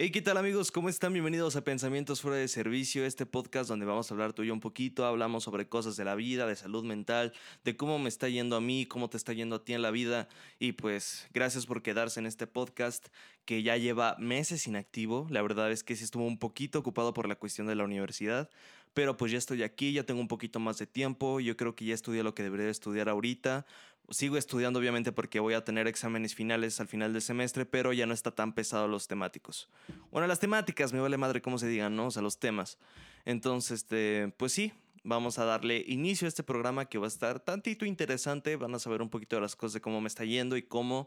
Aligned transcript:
Hey, 0.00 0.12
¿qué 0.12 0.22
tal 0.22 0.36
amigos? 0.36 0.70
¿Cómo 0.70 0.88
están? 0.88 1.12
Bienvenidos 1.12 1.56
a 1.56 1.64
Pensamientos 1.64 2.20
Fuera 2.20 2.36
de 2.36 2.46
Servicio, 2.46 3.04
este 3.04 3.26
podcast 3.26 3.68
donde 3.68 3.84
vamos 3.84 4.08
a 4.08 4.14
hablar 4.14 4.32
tú 4.32 4.44
y 4.44 4.46
yo 4.46 4.54
un 4.54 4.60
poquito, 4.60 5.04
hablamos 5.04 5.42
sobre 5.42 5.68
cosas 5.68 5.96
de 5.96 6.04
la 6.04 6.14
vida, 6.14 6.46
de 6.46 6.54
salud 6.54 6.84
mental, 6.84 7.32
de 7.64 7.76
cómo 7.76 7.98
me 7.98 8.08
está 8.08 8.28
yendo 8.28 8.54
a 8.54 8.60
mí, 8.60 8.86
cómo 8.86 9.10
te 9.10 9.16
está 9.16 9.32
yendo 9.32 9.56
a 9.56 9.64
ti 9.64 9.72
en 9.72 9.82
la 9.82 9.90
vida 9.90 10.28
y 10.60 10.70
pues 10.70 11.26
gracias 11.34 11.66
por 11.66 11.82
quedarse 11.82 12.20
en 12.20 12.26
este 12.26 12.46
podcast 12.46 13.08
que 13.44 13.64
ya 13.64 13.76
lleva 13.76 14.14
meses 14.20 14.68
inactivo, 14.68 15.26
la 15.30 15.42
verdad 15.42 15.72
es 15.72 15.82
que 15.82 15.96
sí 15.96 16.04
estuvo 16.04 16.26
un 16.26 16.38
poquito 16.38 16.78
ocupado 16.78 17.12
por 17.12 17.26
la 17.26 17.34
cuestión 17.34 17.66
de 17.66 17.74
la 17.74 17.82
universidad, 17.82 18.50
pero 18.94 19.16
pues 19.16 19.32
ya 19.32 19.38
estoy 19.38 19.62
aquí, 19.62 19.92
ya 19.92 20.04
tengo 20.04 20.20
un 20.20 20.28
poquito 20.28 20.60
más 20.60 20.78
de 20.78 20.86
tiempo, 20.86 21.40
yo 21.40 21.56
creo 21.56 21.74
que 21.74 21.84
ya 21.84 21.94
estudié 21.94 22.22
lo 22.22 22.34
que 22.34 22.42
debería 22.42 22.68
estudiar 22.68 23.08
ahorita, 23.08 23.66
Sigo 24.10 24.38
estudiando 24.38 24.78
obviamente 24.78 25.12
porque 25.12 25.38
voy 25.38 25.52
a 25.52 25.64
tener 25.64 25.86
exámenes 25.86 26.34
finales 26.34 26.80
al 26.80 26.88
final 26.88 27.12
del 27.12 27.20
semestre, 27.20 27.66
pero 27.66 27.92
ya 27.92 28.06
no 28.06 28.14
está 28.14 28.30
tan 28.30 28.54
pesado 28.54 28.88
los 28.88 29.06
temáticos. 29.06 29.68
Bueno, 30.10 30.26
las 30.26 30.40
temáticas, 30.40 30.94
me 30.94 31.00
vale 31.00 31.18
madre 31.18 31.42
cómo 31.42 31.58
se 31.58 31.68
digan, 31.68 31.94
¿no? 31.94 32.06
O 32.06 32.10
sea, 32.10 32.22
los 32.22 32.38
temas. 32.38 32.78
Entonces, 33.26 33.82
este, 33.82 34.32
pues 34.38 34.52
sí, 34.52 34.72
vamos 35.04 35.38
a 35.38 35.44
darle 35.44 35.84
inicio 35.86 36.26
a 36.26 36.28
este 36.28 36.42
programa 36.42 36.86
que 36.86 36.96
va 36.96 37.04
a 37.04 37.08
estar 37.08 37.40
tantito 37.40 37.84
interesante. 37.84 38.56
Van 38.56 38.74
a 38.74 38.78
saber 38.78 39.02
un 39.02 39.10
poquito 39.10 39.36
de 39.36 39.42
las 39.42 39.56
cosas 39.56 39.74
de 39.74 39.80
cómo 39.82 40.00
me 40.00 40.08
está 40.08 40.24
yendo 40.24 40.56
y 40.56 40.62
cómo 40.62 41.06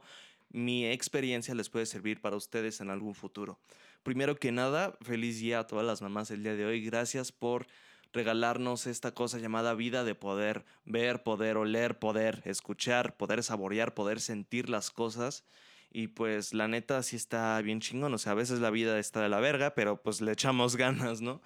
mi 0.54 0.86
experiencia 0.86 1.56
les 1.56 1.70
puede 1.70 1.86
servir 1.86 2.22
para 2.22 2.36
ustedes 2.36 2.82
en 2.82 2.90
algún 2.90 3.16
futuro. 3.16 3.60
Primero 4.04 4.36
que 4.36 4.52
nada, 4.52 4.98
feliz 5.02 5.40
día 5.40 5.60
a 5.60 5.68
todas 5.68 5.86
las 5.86 6.02
mamás 6.02 6.32
el 6.32 6.44
día 6.44 6.56
de 6.56 6.66
hoy. 6.66 6.84
Gracias 6.84 7.32
por 7.32 7.68
regalarnos 8.14 8.88
esta 8.88 9.14
cosa 9.14 9.38
llamada 9.38 9.74
vida 9.74 10.04
de 10.04 10.16
poder 10.16 10.66
ver, 10.86 11.24
poder 11.24 11.58
oler, 11.58 12.00
poder 12.00 12.42
escuchar, 12.46 13.16
poder 13.16 13.44
saborear, 13.44 13.94
poder 13.94 14.20
sentir 14.20 14.70
las 14.70 14.92
cosas. 14.92 15.46
Y 15.94 16.08
pues 16.08 16.54
la 16.54 16.68
neta 16.68 17.04
sí 17.04 17.16
está 17.16 17.62
bien 17.62 17.82
chingón. 17.82 18.14
O 18.14 18.18
sea, 18.18 18.32
a 18.32 18.36
veces 18.36 18.60
la 18.60 18.70
vida 18.70 18.98
está 18.98 19.22
de 19.22 19.30
la 19.30 19.40
verga, 19.40 19.76
pero 19.76 20.02
pues 20.02 20.22
le 20.22 20.32
echamos 20.32 20.76
ganas, 20.78 21.22
¿no? 21.22 21.42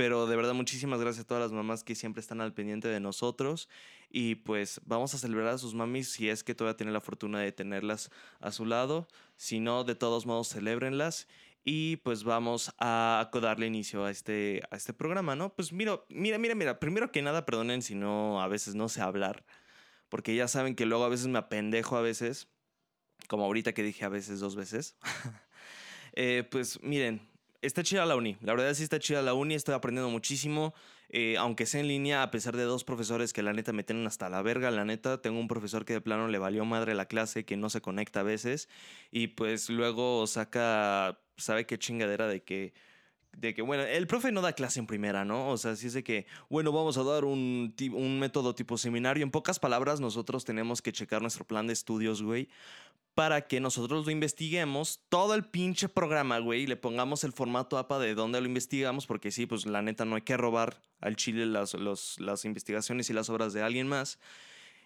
Pero 0.00 0.26
de 0.26 0.34
verdad, 0.34 0.54
muchísimas 0.54 0.98
gracias 0.98 1.26
a 1.26 1.26
todas 1.26 1.42
las 1.42 1.52
mamás 1.52 1.84
que 1.84 1.94
siempre 1.94 2.22
están 2.22 2.40
al 2.40 2.54
pendiente 2.54 2.88
de 2.88 3.00
nosotros. 3.00 3.68
Y 4.08 4.36
pues 4.36 4.80
vamos 4.86 5.12
a 5.12 5.18
celebrar 5.18 5.48
a 5.48 5.58
sus 5.58 5.74
mamis 5.74 6.10
si 6.10 6.30
es 6.30 6.42
que 6.42 6.54
todavía 6.54 6.78
tienen 6.78 6.94
la 6.94 7.02
fortuna 7.02 7.40
de 7.40 7.52
tenerlas 7.52 8.10
a 8.40 8.50
su 8.50 8.64
lado. 8.64 9.08
Si 9.36 9.60
no, 9.60 9.84
de 9.84 9.94
todos 9.94 10.24
modos, 10.24 10.48
celébrenlas 10.48 11.28
y 11.64 11.96
pues 11.98 12.24
vamos 12.24 12.74
a 12.78 13.28
darle 13.42 13.66
inicio 13.66 14.06
a 14.06 14.10
este, 14.10 14.62
a 14.70 14.76
este 14.76 14.94
programa, 14.94 15.36
¿no? 15.36 15.54
Pues 15.54 15.70
mira, 15.70 16.00
mira, 16.08 16.38
mira, 16.38 16.54
mira, 16.54 16.80
primero 16.80 17.12
que 17.12 17.20
nada, 17.20 17.44
perdonen 17.44 17.82
si 17.82 17.94
no, 17.94 18.40
a 18.40 18.48
veces 18.48 18.74
no 18.74 18.88
sé 18.88 19.02
hablar, 19.02 19.44
porque 20.08 20.34
ya 20.34 20.48
saben 20.48 20.76
que 20.76 20.86
luego 20.86 21.04
a 21.04 21.10
veces 21.10 21.26
me 21.26 21.38
apendejo 21.38 21.98
a 21.98 22.00
veces, 22.00 22.48
como 23.28 23.44
ahorita 23.44 23.74
que 23.74 23.82
dije 23.82 24.06
a 24.06 24.08
veces 24.08 24.40
dos 24.40 24.56
veces. 24.56 24.96
Eh, 26.12 26.42
pues 26.50 26.82
miren, 26.82 27.29
está 27.62 27.82
chida 27.82 28.06
la 28.06 28.16
uni, 28.16 28.36
la 28.40 28.54
verdad 28.54 28.72
sí 28.74 28.82
está 28.82 28.98
chida 28.98 29.22
la 29.22 29.34
uni, 29.34 29.54
estoy 29.54 29.74
aprendiendo 29.74 30.10
muchísimo, 30.10 30.74
eh, 31.08 31.36
aunque 31.38 31.66
sea 31.66 31.80
en 31.80 31.88
línea, 31.88 32.22
a 32.22 32.30
pesar 32.30 32.56
de 32.56 32.64
dos 32.64 32.84
profesores 32.84 33.32
que 33.32 33.42
la 33.42 33.52
neta 33.52 33.72
me 33.72 33.84
tienen 33.84 34.06
hasta 34.06 34.28
la 34.28 34.42
verga, 34.42 34.70
la 34.70 34.84
neta, 34.84 35.20
tengo 35.20 35.38
un 35.38 35.48
profesor 35.48 35.84
que 35.84 35.94
de 35.94 36.00
plano 36.00 36.28
le 36.28 36.38
valió 36.38 36.64
madre 36.64 36.94
la 36.94 37.06
clase, 37.06 37.44
que 37.44 37.56
no 37.56 37.70
se 37.70 37.80
conecta 37.80 38.20
a 38.20 38.24
veces, 38.24 38.68
y 39.10 39.28
pues 39.28 39.70
luego 39.70 40.26
saca 40.26 41.18
sabe 41.36 41.66
qué 41.66 41.78
chingadera 41.78 42.28
de 42.28 42.42
que 42.42 42.72
de 43.36 43.54
que, 43.54 43.62
bueno, 43.62 43.84
el 43.84 44.06
profe 44.06 44.32
no 44.32 44.40
da 44.40 44.52
clase 44.52 44.80
en 44.80 44.86
primera, 44.86 45.24
¿no? 45.24 45.48
O 45.48 45.56
sea, 45.56 45.76
si 45.76 45.86
es 45.86 45.92
de 45.92 46.02
que, 46.02 46.26
bueno, 46.48 46.72
vamos 46.72 46.98
a 46.98 47.04
dar 47.04 47.24
un, 47.24 47.74
un 47.92 48.18
método 48.18 48.54
tipo 48.54 48.76
seminario. 48.76 49.22
En 49.22 49.30
pocas 49.30 49.58
palabras, 49.58 50.00
nosotros 50.00 50.44
tenemos 50.44 50.82
que 50.82 50.92
checar 50.92 51.22
nuestro 51.22 51.44
plan 51.44 51.66
de 51.66 51.72
estudios, 51.72 52.22
güey, 52.22 52.48
para 53.20 53.42
que 53.42 53.60
nosotros 53.60 54.06
lo 54.06 54.12
investiguemos, 54.12 55.00
todo 55.10 55.34
el 55.34 55.44
pinche 55.44 55.90
programa, 55.90 56.38
güey, 56.38 56.62
y 56.62 56.66
le 56.66 56.78
pongamos 56.78 57.22
el 57.22 57.34
formato 57.34 57.76
APA 57.76 57.98
de 57.98 58.14
dónde 58.14 58.40
lo 58.40 58.46
investigamos, 58.46 59.06
porque 59.06 59.30
sí, 59.30 59.44
pues 59.44 59.66
la 59.66 59.82
neta 59.82 60.06
no 60.06 60.16
hay 60.16 60.22
que 60.22 60.38
robar 60.38 60.80
al 61.00 61.16
chile 61.16 61.44
las, 61.44 61.74
las 62.18 62.44
investigaciones 62.46 63.10
y 63.10 63.12
las 63.12 63.28
obras 63.28 63.52
de 63.52 63.60
alguien 63.60 63.88
más. 63.88 64.18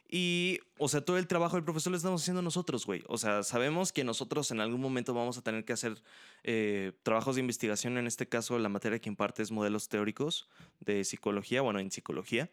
Y, 0.09 0.59
o 0.79 0.89
sea, 0.89 1.05
todo 1.05 1.17
el 1.17 1.29
trabajo 1.29 1.55
del 1.55 1.63
profesor 1.63 1.93
lo 1.93 1.97
estamos 1.97 2.23
haciendo 2.23 2.43
nosotros, 2.43 2.87
güey. 2.87 3.05
O 3.07 3.19
sea, 3.19 3.45
sabemos 3.45 3.93
que 3.93 4.03
nosotros 4.03 4.51
en 4.51 4.59
algún 4.59 4.81
momento 4.81 5.15
vamos 5.15 5.39
a 5.39 5.43
tener 5.43 5.65
que 5.65 5.73
hacer 5.73 6.03
eh, 6.43 6.91
trabajos 7.05 7.37
de 7.37 7.41
investigación. 7.41 7.99
En 7.99 8.09
este 8.09 8.29
caso, 8.29 8.59
la 8.59 8.69
materia 8.69 8.99
que 8.99 9.09
imparte 9.09 9.45
es 9.45 9.53
modelos 9.53 9.89
teóricos 9.89 10.49
de 10.81 11.05
psicología, 11.05 11.63
bueno, 11.63 11.79
en 11.79 11.93
psicología. 11.93 12.51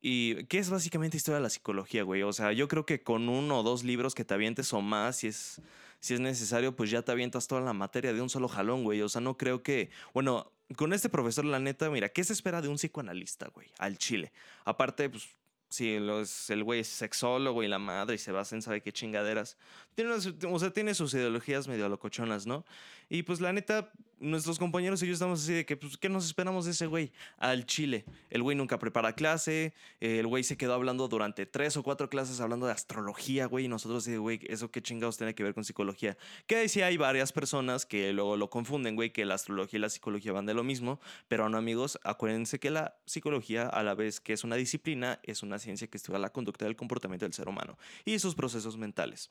Y 0.00 0.44
qué 0.44 0.58
es 0.58 0.70
básicamente 0.70 1.16
historia 1.16 1.36
de 1.36 1.42
la 1.42 1.50
psicología, 1.50 2.02
güey. 2.02 2.22
O 2.22 2.32
sea, 2.32 2.52
yo 2.52 2.68
creo 2.68 2.86
que 2.86 3.02
con 3.02 3.28
uno 3.28 3.60
o 3.60 3.62
dos 3.62 3.84
libros 3.84 4.14
que 4.14 4.24
te 4.24 4.34
avientes 4.34 4.72
o 4.72 4.80
más, 4.80 5.16
si 5.16 5.26
es, 5.26 5.60
si 6.00 6.14
es 6.14 6.20
necesario, 6.20 6.74
pues 6.74 6.90
ya 6.90 7.02
te 7.02 7.12
avientas 7.12 7.46
toda 7.46 7.60
la 7.60 7.72
materia 7.72 8.12
de 8.12 8.22
un 8.22 8.30
solo 8.30 8.48
jalón, 8.48 8.84
güey. 8.84 9.02
O 9.02 9.08
sea, 9.08 9.20
no 9.20 9.36
creo 9.36 9.62
que, 9.62 9.90
bueno, 10.14 10.52
con 10.76 10.92
este 10.92 11.08
profesor, 11.08 11.44
la 11.44 11.58
neta, 11.58 11.90
mira, 11.90 12.08
¿qué 12.08 12.24
se 12.24 12.32
espera 12.32 12.62
de 12.62 12.68
un 12.68 12.76
psicoanalista, 12.76 13.48
güey? 13.48 13.68
Al 13.78 13.98
chile. 13.98 14.32
Aparte, 14.64 15.10
pues 15.10 15.28
Sí, 15.70 16.00
los, 16.00 16.50
el 16.50 16.64
güey 16.64 16.80
es 16.80 16.88
sexólogo 16.88 17.62
y 17.62 17.68
la 17.68 17.78
madre 17.78 18.16
y 18.16 18.18
se 18.18 18.32
basa 18.32 18.56
en 18.56 18.62
sabe 18.62 18.82
qué 18.82 18.92
chingaderas. 18.92 19.56
Tiene, 19.94 20.10
o 20.14 20.58
sea, 20.58 20.72
tiene 20.72 20.94
sus 20.94 21.14
ideologías 21.14 21.68
medio 21.68 21.88
locochonas, 21.88 22.44
¿no? 22.44 22.64
Y 23.12 23.24
pues 23.24 23.40
la 23.40 23.52
neta, 23.52 23.92
nuestros 24.20 24.60
compañeros 24.60 25.02
y 25.02 25.06
yo 25.08 25.12
estamos 25.12 25.42
así 25.42 25.52
de 25.52 25.66
que, 25.66 25.76
pues, 25.76 25.96
¿qué 25.96 26.08
nos 26.08 26.24
esperamos 26.26 26.64
de 26.66 26.70
ese 26.70 26.86
güey? 26.86 27.10
Al 27.38 27.66
chile. 27.66 28.04
El 28.28 28.42
güey 28.44 28.56
nunca 28.56 28.78
prepara 28.78 29.14
clase, 29.14 29.74
el 29.98 30.28
güey 30.28 30.44
se 30.44 30.56
quedó 30.56 30.74
hablando 30.74 31.08
durante 31.08 31.44
tres 31.44 31.76
o 31.76 31.82
cuatro 31.82 32.08
clases 32.08 32.40
hablando 32.40 32.66
de 32.66 32.72
astrología, 32.72 33.46
güey, 33.46 33.64
y 33.64 33.68
nosotros 33.68 34.04
así 34.04 34.12
de, 34.12 34.18
güey, 34.18 34.38
¿eso 34.46 34.70
qué 34.70 34.80
chingados 34.80 35.16
tiene 35.16 35.34
que 35.34 35.42
ver 35.42 35.54
con 35.54 35.64
psicología? 35.64 36.16
Que 36.46 36.56
decía 36.56 36.86
hay 36.86 36.98
varias 36.98 37.32
personas 37.32 37.84
que 37.84 38.12
luego 38.12 38.36
lo 38.36 38.48
confunden, 38.48 38.94
güey, 38.94 39.10
que 39.10 39.24
la 39.24 39.34
astrología 39.34 39.78
y 39.78 39.80
la 39.80 39.90
psicología 39.90 40.32
van 40.32 40.46
de 40.46 40.54
lo 40.54 40.62
mismo, 40.62 41.00
pero 41.26 41.48
no, 41.48 41.58
amigos, 41.58 41.98
acuérdense 42.04 42.60
que 42.60 42.70
la 42.70 42.96
psicología, 43.06 43.66
a 43.66 43.82
la 43.82 43.96
vez 43.96 44.20
que 44.20 44.34
es 44.34 44.44
una 44.44 44.54
disciplina, 44.54 45.18
es 45.24 45.42
una 45.42 45.58
ciencia 45.58 45.88
que 45.88 45.96
estudia 45.96 46.20
la 46.20 46.30
conducta 46.30 46.64
del 46.64 46.76
comportamiento 46.76 47.26
del 47.26 47.32
ser 47.32 47.48
humano 47.48 47.76
y 48.04 48.20
sus 48.20 48.36
procesos 48.36 48.76
mentales. 48.76 49.30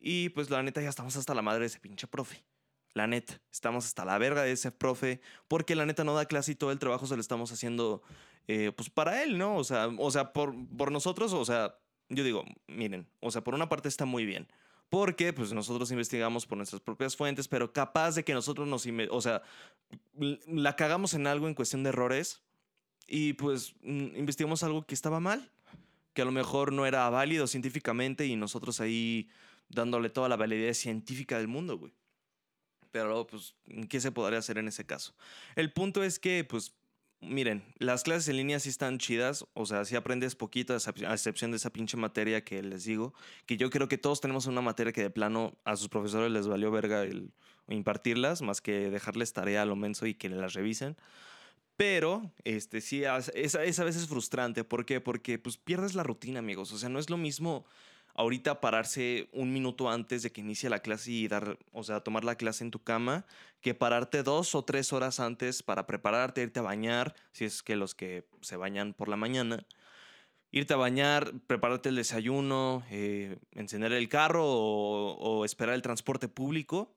Y 0.00 0.30
pues 0.30 0.50
la 0.50 0.60
neta 0.64 0.82
ya 0.82 0.88
estamos 0.88 1.14
hasta 1.14 1.34
la 1.34 1.42
madre 1.42 1.60
de 1.60 1.66
ese 1.66 1.78
pinche 1.78 2.08
profe. 2.08 2.42
La 2.94 3.06
neta, 3.06 3.40
estamos 3.50 3.86
hasta 3.86 4.04
la 4.04 4.18
verga 4.18 4.42
de 4.42 4.52
ese 4.52 4.70
profe, 4.70 5.20
porque 5.48 5.74
la 5.74 5.86
neta 5.86 6.04
no 6.04 6.14
da 6.14 6.26
clase 6.26 6.52
y 6.52 6.54
todo 6.54 6.72
el 6.72 6.78
trabajo 6.78 7.06
se 7.06 7.14
lo 7.14 7.20
estamos 7.20 7.50
haciendo, 7.50 8.02
eh, 8.48 8.72
pues 8.76 8.90
para 8.90 9.22
él, 9.22 9.38
¿no? 9.38 9.56
O 9.56 9.64
sea, 9.64 9.88
o 9.98 10.10
sea 10.10 10.32
por, 10.32 10.54
por 10.76 10.92
nosotros, 10.92 11.32
o 11.32 11.44
sea, 11.44 11.78
yo 12.10 12.22
digo, 12.24 12.44
miren, 12.66 13.08
o 13.20 13.30
sea, 13.30 13.42
por 13.42 13.54
una 13.54 13.68
parte 13.68 13.88
está 13.88 14.04
muy 14.04 14.26
bien, 14.26 14.46
porque 14.90 15.32
pues 15.32 15.54
nosotros 15.54 15.90
investigamos 15.90 16.46
por 16.46 16.58
nuestras 16.58 16.82
propias 16.82 17.16
fuentes, 17.16 17.48
pero 17.48 17.72
capaz 17.72 18.14
de 18.14 18.24
que 18.24 18.34
nosotros 18.34 18.68
nos, 18.68 18.86
o 19.10 19.20
sea, 19.22 19.42
la 20.46 20.76
cagamos 20.76 21.14
en 21.14 21.26
algo 21.26 21.48
en 21.48 21.54
cuestión 21.54 21.82
de 21.82 21.88
errores 21.88 22.42
y 23.06 23.32
pues 23.32 23.74
mm, 23.82 24.16
investigamos 24.16 24.62
algo 24.62 24.84
que 24.84 24.94
estaba 24.94 25.18
mal, 25.18 25.50
que 26.12 26.20
a 26.20 26.26
lo 26.26 26.32
mejor 26.32 26.72
no 26.72 26.84
era 26.84 27.08
válido 27.08 27.46
científicamente 27.46 28.26
y 28.26 28.36
nosotros 28.36 28.80
ahí 28.80 29.30
dándole 29.70 30.10
toda 30.10 30.28
la 30.28 30.36
validez 30.36 30.78
científica 30.78 31.38
del 31.38 31.48
mundo, 31.48 31.78
güey. 31.78 31.94
Pero, 32.92 33.26
pues, 33.26 33.54
¿qué 33.88 34.00
se 34.00 34.12
podría 34.12 34.38
hacer 34.38 34.58
en 34.58 34.68
ese 34.68 34.84
caso? 34.84 35.14
El 35.56 35.72
punto 35.72 36.04
es 36.04 36.18
que, 36.18 36.44
pues, 36.44 36.74
miren, 37.20 37.64
las 37.78 38.02
clases 38.02 38.28
en 38.28 38.36
línea 38.36 38.60
sí 38.60 38.68
están 38.68 38.98
chidas, 38.98 39.46
o 39.54 39.64
sea, 39.64 39.84
sí 39.84 39.96
aprendes 39.96 40.36
poquito, 40.36 40.74
a 40.74 41.12
excepción 41.14 41.50
de 41.50 41.56
esa 41.56 41.70
pinche 41.70 41.96
materia 41.96 42.44
que 42.44 42.62
les 42.62 42.84
digo, 42.84 43.14
que 43.46 43.56
yo 43.56 43.70
creo 43.70 43.88
que 43.88 43.98
todos 43.98 44.20
tenemos 44.20 44.46
una 44.46 44.60
materia 44.60 44.92
que 44.92 45.02
de 45.02 45.10
plano 45.10 45.56
a 45.64 45.76
sus 45.76 45.88
profesores 45.88 46.30
les 46.30 46.46
valió 46.46 46.70
verga 46.70 47.04
impartirlas, 47.68 48.42
más 48.42 48.60
que 48.60 48.90
dejarles 48.90 49.32
tarea 49.32 49.62
a 49.62 49.66
lo 49.66 49.76
menso 49.76 50.06
y 50.06 50.14
que 50.14 50.28
las 50.28 50.52
revisen. 50.52 50.96
Pero, 51.76 52.30
este, 52.44 52.82
sí, 52.82 53.04
es, 53.04 53.30
es 53.34 53.78
a 53.80 53.84
veces 53.84 54.06
frustrante. 54.06 54.62
¿Por 54.62 54.84
qué? 54.84 55.00
Porque, 55.00 55.38
pues, 55.38 55.56
pierdes 55.56 55.94
la 55.94 56.02
rutina, 56.02 56.40
amigos. 56.40 56.70
O 56.72 56.78
sea, 56.78 56.90
no 56.90 56.98
es 56.98 57.08
lo 57.08 57.16
mismo 57.16 57.64
ahorita 58.14 58.60
pararse 58.60 59.28
un 59.32 59.52
minuto 59.52 59.90
antes 59.90 60.22
de 60.22 60.30
que 60.30 60.40
inicie 60.40 60.70
la 60.70 60.80
clase 60.80 61.10
y 61.10 61.28
dar, 61.28 61.58
o 61.72 61.82
sea, 61.82 62.00
tomar 62.00 62.24
la 62.24 62.36
clase 62.36 62.64
en 62.64 62.70
tu 62.70 62.82
cama, 62.82 63.26
que 63.60 63.74
pararte 63.74 64.22
dos 64.22 64.54
o 64.54 64.64
tres 64.64 64.92
horas 64.92 65.20
antes 65.20 65.62
para 65.62 65.86
prepararte, 65.86 66.42
irte 66.42 66.60
a 66.60 66.62
bañar, 66.62 67.14
si 67.32 67.44
es 67.44 67.62
que 67.62 67.76
los 67.76 67.94
que 67.94 68.24
se 68.40 68.56
bañan 68.56 68.94
por 68.94 69.08
la 69.08 69.16
mañana, 69.16 69.64
irte 70.50 70.74
a 70.74 70.76
bañar, 70.76 71.32
prepararte 71.46 71.88
el 71.88 71.96
desayuno, 71.96 72.84
eh, 72.90 73.38
encender 73.52 73.92
el 73.92 74.08
carro 74.08 74.44
o, 74.44 75.14
o 75.14 75.44
esperar 75.44 75.74
el 75.74 75.82
transporte 75.82 76.28
público 76.28 76.94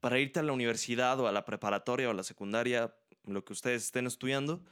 para 0.00 0.18
irte 0.18 0.40
a 0.40 0.42
la 0.42 0.52
universidad 0.52 1.20
o 1.20 1.28
a 1.28 1.32
la 1.32 1.44
preparatoria 1.44 2.08
o 2.08 2.10
a 2.10 2.14
la 2.14 2.24
secundaria, 2.24 2.94
lo 3.24 3.44
que 3.44 3.52
ustedes 3.52 3.84
estén 3.84 4.06
estudiando 4.06 4.64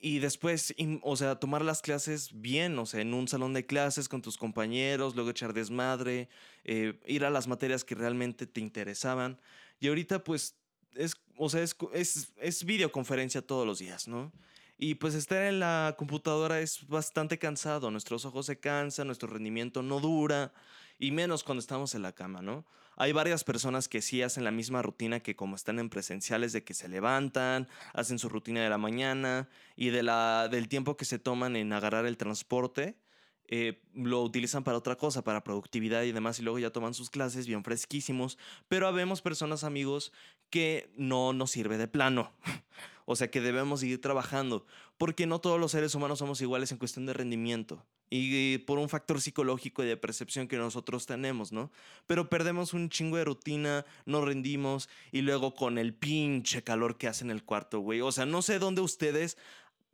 y 0.00 0.18
después, 0.18 0.74
o 1.02 1.16
sea, 1.16 1.36
tomar 1.36 1.62
las 1.62 1.82
clases 1.82 2.30
bien, 2.32 2.78
o 2.78 2.86
sea, 2.86 3.00
en 3.02 3.12
un 3.12 3.28
salón 3.28 3.52
de 3.52 3.66
clases 3.66 4.08
con 4.08 4.22
tus 4.22 4.38
compañeros, 4.38 5.14
luego 5.14 5.30
echar 5.30 5.52
desmadre, 5.52 6.30
eh, 6.64 6.98
ir 7.06 7.24
a 7.24 7.30
las 7.30 7.46
materias 7.46 7.84
que 7.84 7.94
realmente 7.94 8.46
te 8.46 8.60
interesaban. 8.60 9.38
Y 9.78 9.88
ahorita, 9.88 10.24
pues, 10.24 10.56
es, 10.94 11.16
o 11.36 11.50
sea, 11.50 11.62
es, 11.62 11.76
es, 11.92 12.32
es 12.38 12.64
videoconferencia 12.64 13.42
todos 13.42 13.66
los 13.66 13.78
días, 13.78 14.08
¿no? 14.08 14.32
Y 14.78 14.94
pues 14.94 15.14
estar 15.14 15.42
en 15.44 15.60
la 15.60 15.94
computadora 15.98 16.60
es 16.60 16.88
bastante 16.88 17.38
cansado, 17.38 17.90
nuestros 17.90 18.24
ojos 18.24 18.46
se 18.46 18.58
cansan, 18.58 19.06
nuestro 19.06 19.28
rendimiento 19.28 19.82
no 19.82 20.00
dura, 20.00 20.54
y 20.98 21.10
menos 21.10 21.44
cuando 21.44 21.60
estamos 21.60 21.94
en 21.94 22.00
la 22.00 22.12
cama, 22.12 22.40
¿no? 22.40 22.64
Hay 23.00 23.12
varias 23.12 23.44
personas 23.44 23.88
que 23.88 24.02
sí 24.02 24.20
hacen 24.20 24.44
la 24.44 24.50
misma 24.50 24.82
rutina 24.82 25.20
que 25.20 25.34
como 25.34 25.56
están 25.56 25.78
en 25.78 25.88
presenciales, 25.88 26.52
de 26.52 26.64
que 26.64 26.74
se 26.74 26.86
levantan, 26.86 27.66
hacen 27.94 28.18
su 28.18 28.28
rutina 28.28 28.62
de 28.62 28.68
la 28.68 28.76
mañana 28.76 29.48
y 29.74 29.88
de 29.88 30.02
la, 30.02 30.48
del 30.50 30.68
tiempo 30.68 30.98
que 30.98 31.06
se 31.06 31.18
toman 31.18 31.56
en 31.56 31.72
agarrar 31.72 32.04
el 32.04 32.18
transporte. 32.18 32.98
Eh, 33.48 33.80
lo 33.94 34.22
utilizan 34.22 34.64
para 34.64 34.76
otra 34.76 34.96
cosa, 34.96 35.24
para 35.24 35.42
productividad 35.42 36.02
y 36.02 36.12
demás, 36.12 36.40
y 36.40 36.42
luego 36.42 36.58
ya 36.58 36.72
toman 36.72 36.92
sus 36.92 37.08
clases 37.08 37.46
bien 37.46 37.64
fresquísimos. 37.64 38.36
Pero 38.68 38.86
habemos 38.86 39.22
personas, 39.22 39.64
amigos, 39.64 40.12
que 40.50 40.92
no 40.94 41.32
nos 41.32 41.52
sirve 41.52 41.78
de 41.78 41.88
plano. 41.88 42.34
o 43.10 43.16
sea 43.16 43.28
que 43.28 43.40
debemos 43.40 43.80
seguir 43.80 44.00
trabajando, 44.00 44.64
porque 44.96 45.26
no 45.26 45.40
todos 45.40 45.58
los 45.58 45.72
seres 45.72 45.96
humanos 45.96 46.20
somos 46.20 46.40
iguales 46.42 46.70
en 46.70 46.78
cuestión 46.78 47.06
de 47.06 47.12
rendimiento 47.12 47.84
y 48.08 48.58
por 48.58 48.78
un 48.78 48.88
factor 48.88 49.20
psicológico 49.20 49.82
y 49.82 49.88
de 49.88 49.96
percepción 49.96 50.46
que 50.46 50.56
nosotros 50.58 51.06
tenemos, 51.06 51.50
¿no? 51.50 51.72
Pero 52.06 52.30
perdemos 52.30 52.72
un 52.72 52.88
chingo 52.88 53.16
de 53.16 53.24
rutina, 53.24 53.84
no 54.06 54.24
rendimos 54.24 54.88
y 55.10 55.22
luego 55.22 55.56
con 55.56 55.76
el 55.76 55.92
pinche 55.92 56.62
calor 56.62 56.98
que 56.98 57.08
hace 57.08 57.24
en 57.24 57.32
el 57.32 57.42
cuarto, 57.42 57.80
güey. 57.80 58.00
O 58.00 58.12
sea, 58.12 58.26
no 58.26 58.42
sé 58.42 58.60
dónde 58.60 58.80
ustedes 58.80 59.36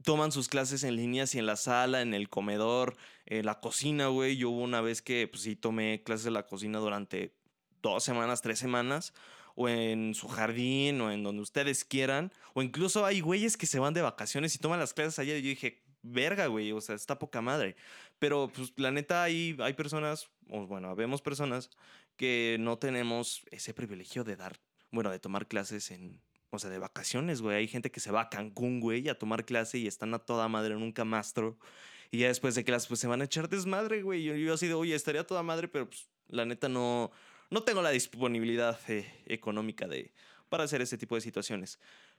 toman 0.04 0.30
sus 0.30 0.48
clases 0.48 0.84
en 0.84 0.96
línea, 0.96 1.26
si 1.26 1.38
en 1.38 1.46
la 1.46 1.56
sala, 1.56 2.02
en 2.02 2.12
el 2.12 2.28
comedor, 2.28 2.98
en 3.24 3.46
la 3.46 3.60
cocina, 3.60 4.08
güey. 4.08 4.36
Yo 4.36 4.50
hubo 4.50 4.60
una 4.60 4.82
vez 4.82 5.00
que, 5.00 5.26
pues 5.26 5.40
sí, 5.40 5.56
tomé 5.56 6.02
clases 6.02 6.24
de 6.24 6.32
la 6.32 6.46
cocina 6.46 6.80
durante 6.80 7.34
dos 7.80 8.04
semanas, 8.04 8.42
tres 8.42 8.58
semanas 8.58 9.14
o 9.56 9.69
en 9.69 10.14
su 10.14 10.29
jardín 10.29 11.00
o 11.00 11.11
en 11.11 11.25
donde 11.25 11.43
ustedes 11.43 11.85
quieran. 11.85 12.31
O 12.55 12.62
incluso 12.62 13.05
hay 13.05 13.20
güeyes 13.20 13.56
que 13.56 13.67
se 13.67 13.81
van 13.81 13.94
de 13.94 14.03
vacaciones 14.03 14.55
y 14.55 14.58
toman 14.58 14.79
las 14.79 14.94
clases 14.94 15.19
allá. 15.19 15.37
Y 15.37 15.43
yo 15.43 15.49
dije, 15.49 15.82
verga, 16.03 16.47
güey, 16.47 16.70
o 16.73 16.81
sea, 16.81 16.94
está 16.94 17.19
poca 17.19 17.41
madre. 17.41 17.75
Pero 18.19 18.53
pues 18.55 18.73
la 18.76 18.91
neta 18.91 19.23
hay, 19.23 19.56
hay 19.58 19.73
personas, 19.73 20.29
o 20.49 20.67
bueno, 20.67 20.94
vemos 20.94 21.23
personas 21.23 21.70
que 22.17 22.58
no 22.61 22.79
tenemos 22.79 23.44
ese 23.50 23.75
privilegio 23.75 24.25
de 24.25 24.37
dar, 24.37 24.61
bueno, 24.91 25.11
de 25.11 25.19
tomar 25.19 25.49
clases 25.49 25.91
en, 25.91 26.20
o 26.50 26.58
sea, 26.58 26.70
de 26.70 26.79
vacaciones, 26.79 27.41
güey. 27.41 27.56
Hay 27.56 27.69
gente 27.69 27.91
que 27.91 28.00
se 28.00 28.12
va 28.12 28.23
a 28.23 28.31
Cancún, 28.31 28.81
güey, 28.81 29.08
a 29.08 29.19
tomar 29.19 29.47
clase 29.47 29.79
y 29.79 29.87
están 29.87 30.12
a 30.14 30.19
toda 30.19 30.49
madre 30.49 30.75
en 30.75 30.82
un 30.82 30.93
camastro. 30.93 31.58
Y 32.11 32.19
ya 32.19 32.29
después 32.29 32.55
de 32.55 32.64
clase, 32.64 32.88
pues 32.88 33.00
se 33.00 33.06
van 33.06 33.23
a 33.23 33.25
echar 33.25 33.49
desmadre, 33.49 34.03
güey. 34.03 34.23
Yo, 34.23 34.35
yo 34.37 34.55
así 34.55 34.67
de, 34.69 34.75
oye, 34.75 34.94
estaría 34.94 35.26
toda 35.26 35.43
madre, 35.43 35.67
pero 35.67 35.88
pues 35.88 36.08
la 36.29 36.44
neta 36.44 36.69
no, 36.69 37.11
no 37.50 37.62
tengo 37.62 37.82
la 37.82 37.90
disponibilidad 37.90 38.78
eh, 38.88 39.06
económica 39.26 39.87
de, 39.87 40.12
para 40.48 40.64
hacer 40.64 40.82
ese 40.82 40.98
tipo 40.98 41.14
de 41.14 41.20
situaciones. 41.20 41.78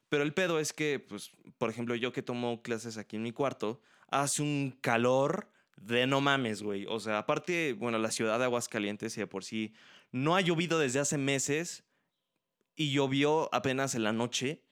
Pero 0.09 0.23
el 0.23 0.33
pedo 0.33 0.59
es 0.59 0.73
que, 0.73 0.99
pues, 0.99 1.31
por 1.57 1.69
ejemplo, 1.69 1.95
yo 1.95 2.13
que 2.13 2.21
tomo 2.21 2.61
clases 2.61 2.97
aquí 2.97 3.17
en 3.17 3.23
mi 3.23 3.31
cuarto, 3.31 3.81
hace 4.09 4.41
un 4.41 4.77
calor 4.81 5.51
de 5.75 6.07
no 6.07 6.21
mames, 6.21 6.63
güey. 6.63 6.85
O 6.87 6.99
sea, 6.99 7.19
aparte, 7.19 7.73
bueno, 7.73 7.97
la 7.97 8.11
ciudad 8.11 8.39
de 8.39 8.45
Aguascalientes 8.45 9.17
y 9.17 9.21
de 9.21 9.27
por 9.27 9.43
sí 9.43 9.73
no 10.11 10.35
ha 10.35 10.41
llovido 10.41 10.79
desde 10.79 10.99
hace 10.99 11.17
meses 11.17 11.83
y 12.75 12.91
llovió 12.91 13.53
apenas 13.53 13.95
en 13.95 14.03
la 14.03 14.13
noche, 14.13 14.63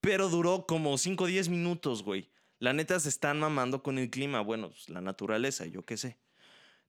pero 0.00 0.28
duró 0.28 0.66
como 0.66 0.96
5 0.98 1.24
o 1.24 1.26
10 1.26 1.48
minutos, 1.50 2.02
güey. 2.02 2.30
La 2.58 2.72
neta 2.72 2.98
se 3.00 3.08
están 3.08 3.38
mamando 3.38 3.82
con 3.82 3.98
el 3.98 4.10
clima, 4.10 4.40
bueno, 4.40 4.70
pues, 4.70 4.88
la 4.88 5.00
naturaleza, 5.00 5.66
yo 5.66 5.84
qué 5.84 5.96
sé. 5.96 6.18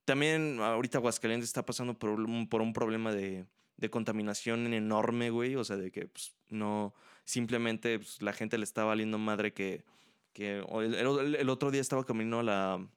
También 0.05 0.59
ahorita 0.59 0.97
Aguascalientes 0.97 1.49
está 1.49 1.65
pasando 1.65 1.97
por 1.97 2.11
un, 2.11 2.49
por 2.49 2.61
un 2.61 2.73
problema 2.73 3.11
de, 3.13 3.45
de 3.77 3.89
contaminación 3.89 4.73
enorme, 4.73 5.29
güey. 5.29 5.55
O 5.55 5.63
sea, 5.63 5.77
de 5.77 5.91
que 5.91 6.07
pues, 6.07 6.33
no, 6.49 6.93
simplemente 7.25 7.99
pues, 7.99 8.21
la 8.21 8.33
gente 8.33 8.57
le 8.57 8.63
está 8.63 8.83
valiendo 8.83 9.17
madre 9.17 9.53
que, 9.53 9.83
que 10.33 10.59
el, 10.59 11.49
otro 11.49 11.71
día 11.71 11.81
estaba 11.81 12.05
caminando 12.05 12.39
a 12.39 12.43
la, 12.43 12.87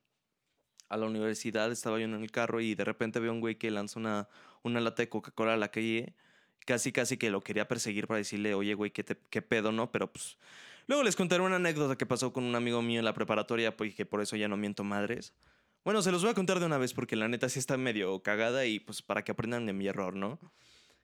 a 0.89 0.97
la 0.97 1.07
universidad, 1.07 1.73
estaba 1.73 1.99
yo 1.99 2.05
en 2.05 2.15
el 2.15 2.31
carro 2.31 2.61
y 2.61 2.75
de 2.75 2.85
repente 2.85 3.21
veo 3.21 3.33
un 3.33 3.41
güey 3.41 3.57
que 3.57 3.71
lanza 3.71 3.99
una, 3.99 4.29
una 4.63 4.81
lata 4.81 5.03
de 5.03 5.09
Coca-Cola 5.09 5.55
a 5.55 5.57
la 5.57 5.71
calle. 5.71 6.15
Casi, 6.67 6.93
casi 6.93 7.19
que 7.19 7.31
lo 7.31 7.43
quería 7.43 7.69
perseguir 7.69 8.07
para 8.07 8.19
decirle, 8.19 8.55
oye, 8.55 8.73
güey, 8.73 8.91
¿qué, 8.91 9.05
qué 9.05 9.43
pedo, 9.43 9.73
no? 9.73 9.93
Pero 9.93 10.11
pues... 10.11 10.39
Luego 10.87 11.03
les 11.03 11.17
contaré 11.17 11.43
una 11.43 11.57
anécdota 11.57 11.97
que 11.97 12.07
pasó 12.07 12.33
con 12.33 12.45
un 12.45 12.55
amigo 12.55 12.83
mío 12.83 12.99
en 12.99 13.05
la 13.05 13.15
preparatoria, 13.15 13.77
pues 13.77 13.95
que 13.95 14.05
por 14.05 14.21
eso 14.21 14.37
ya 14.37 14.49
no 14.49 14.57
miento 14.57 14.85
madres. 14.85 15.35
Bueno, 15.85 16.01
se 16.01 16.11
los 16.11 16.23
voy 16.23 16.31
a 16.31 16.35
contar 16.35 16.61
de 16.61 16.65
una 16.65 16.79
vez 16.79 16.95
porque 16.95 17.15
la 17.15 17.29
neta 17.29 17.47
sí 17.51 17.59
está 17.59 17.77
medio 17.77 18.23
cagada 18.23 18.65
y 18.65 18.81
pues 18.81 19.03
para 19.03 19.23
que 19.23 19.33
aprendan 19.33 19.67
de 19.67 19.75
mi 19.75 19.87
error, 19.87 20.17
¿no? 20.17 20.39